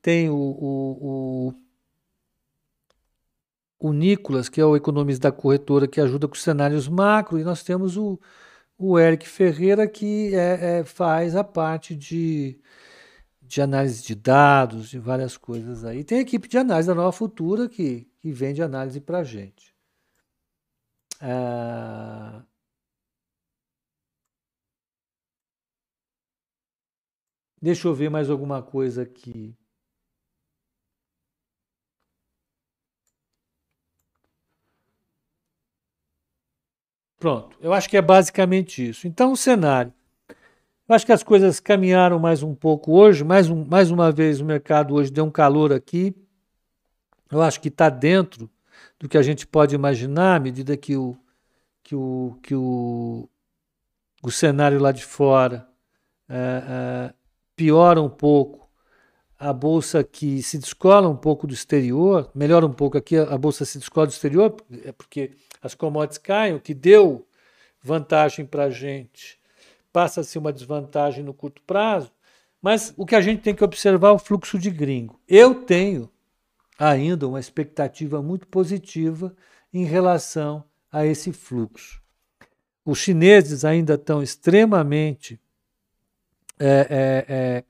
[0.02, 1.54] tem o, o, o,
[3.80, 7.44] o Nicolas, que é o economista da corretora, que ajuda com os cenários macro, e
[7.44, 8.20] nós temos o,
[8.78, 12.60] o Eric Ferreira, que é, é, faz a parte de
[13.46, 16.04] de análise de dados, de várias coisas aí.
[16.04, 19.74] Tem a equipe de análise da Nova Futura que, que vende análise para a gente.
[21.22, 22.44] Ah,
[27.62, 29.56] deixa eu ver mais alguma coisa aqui.
[37.26, 39.08] Pronto, eu acho que é basicamente isso.
[39.08, 39.92] Então, o cenário
[40.88, 44.40] eu acho que as coisas caminharam mais um pouco hoje, mais, um, mais uma vez
[44.40, 46.16] o mercado hoje deu um calor aqui.
[47.32, 48.48] Eu acho que está dentro
[49.00, 51.18] do que a gente pode imaginar à medida que o,
[51.84, 53.28] que o, que o,
[54.22, 55.68] o cenário lá de fora
[56.30, 57.14] é, é,
[57.56, 58.70] piora um pouco,
[59.40, 63.66] a bolsa que se descola um pouco do exterior, melhora um pouco aqui, a bolsa
[63.66, 65.32] se descola do exterior, é porque
[65.66, 67.28] as commodities caem, o que deu
[67.82, 69.40] vantagem para a gente
[69.92, 72.12] passa a ser uma desvantagem no curto prazo,
[72.62, 75.20] mas o que a gente tem que observar é o fluxo de gringo.
[75.28, 76.12] Eu tenho
[76.78, 79.36] ainda uma expectativa muito positiva
[79.74, 82.02] em relação a esse fluxo.
[82.84, 85.40] Os chineses ainda estão extremamente
[86.60, 87.64] é, é, é,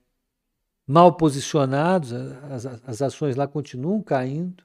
[0.86, 4.64] mal posicionados, as, as, ações lá continuam caindo.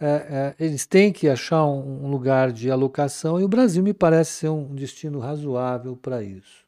[0.00, 3.92] É, é, eles têm que achar um, um, lugar de alocação e o Brasil me
[3.92, 6.64] parece ser um destino razoável para isso.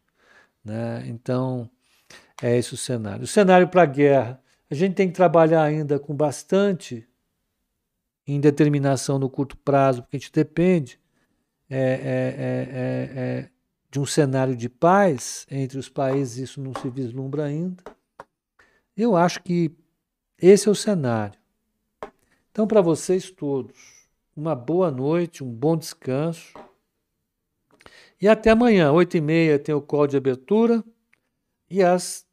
[0.65, 1.05] Né?
[1.07, 1.71] Então,
[2.43, 3.23] é esse o cenário.
[3.23, 7.07] O cenário para a guerra, a gente tem que trabalhar ainda com bastante
[8.27, 11.01] indeterminação no curto prazo, porque a gente depende
[11.73, 12.37] é é,
[12.73, 13.51] é, é,
[13.91, 17.83] de um cenário de paz entre os países, isso não se vislumbra ainda.
[18.97, 19.71] Eu acho que
[20.37, 21.40] esse é o cenário.
[22.51, 26.55] Então, para vocês todos, uma boa noite, um bom descanso.
[28.21, 30.85] E até amanhã, 8h30 tem o call de abertura.
[31.71, 32.27] E às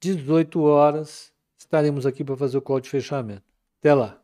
[0.00, 3.42] 18 horas estaremos aqui para fazer o call de fechamento.
[3.80, 4.20] Até lá.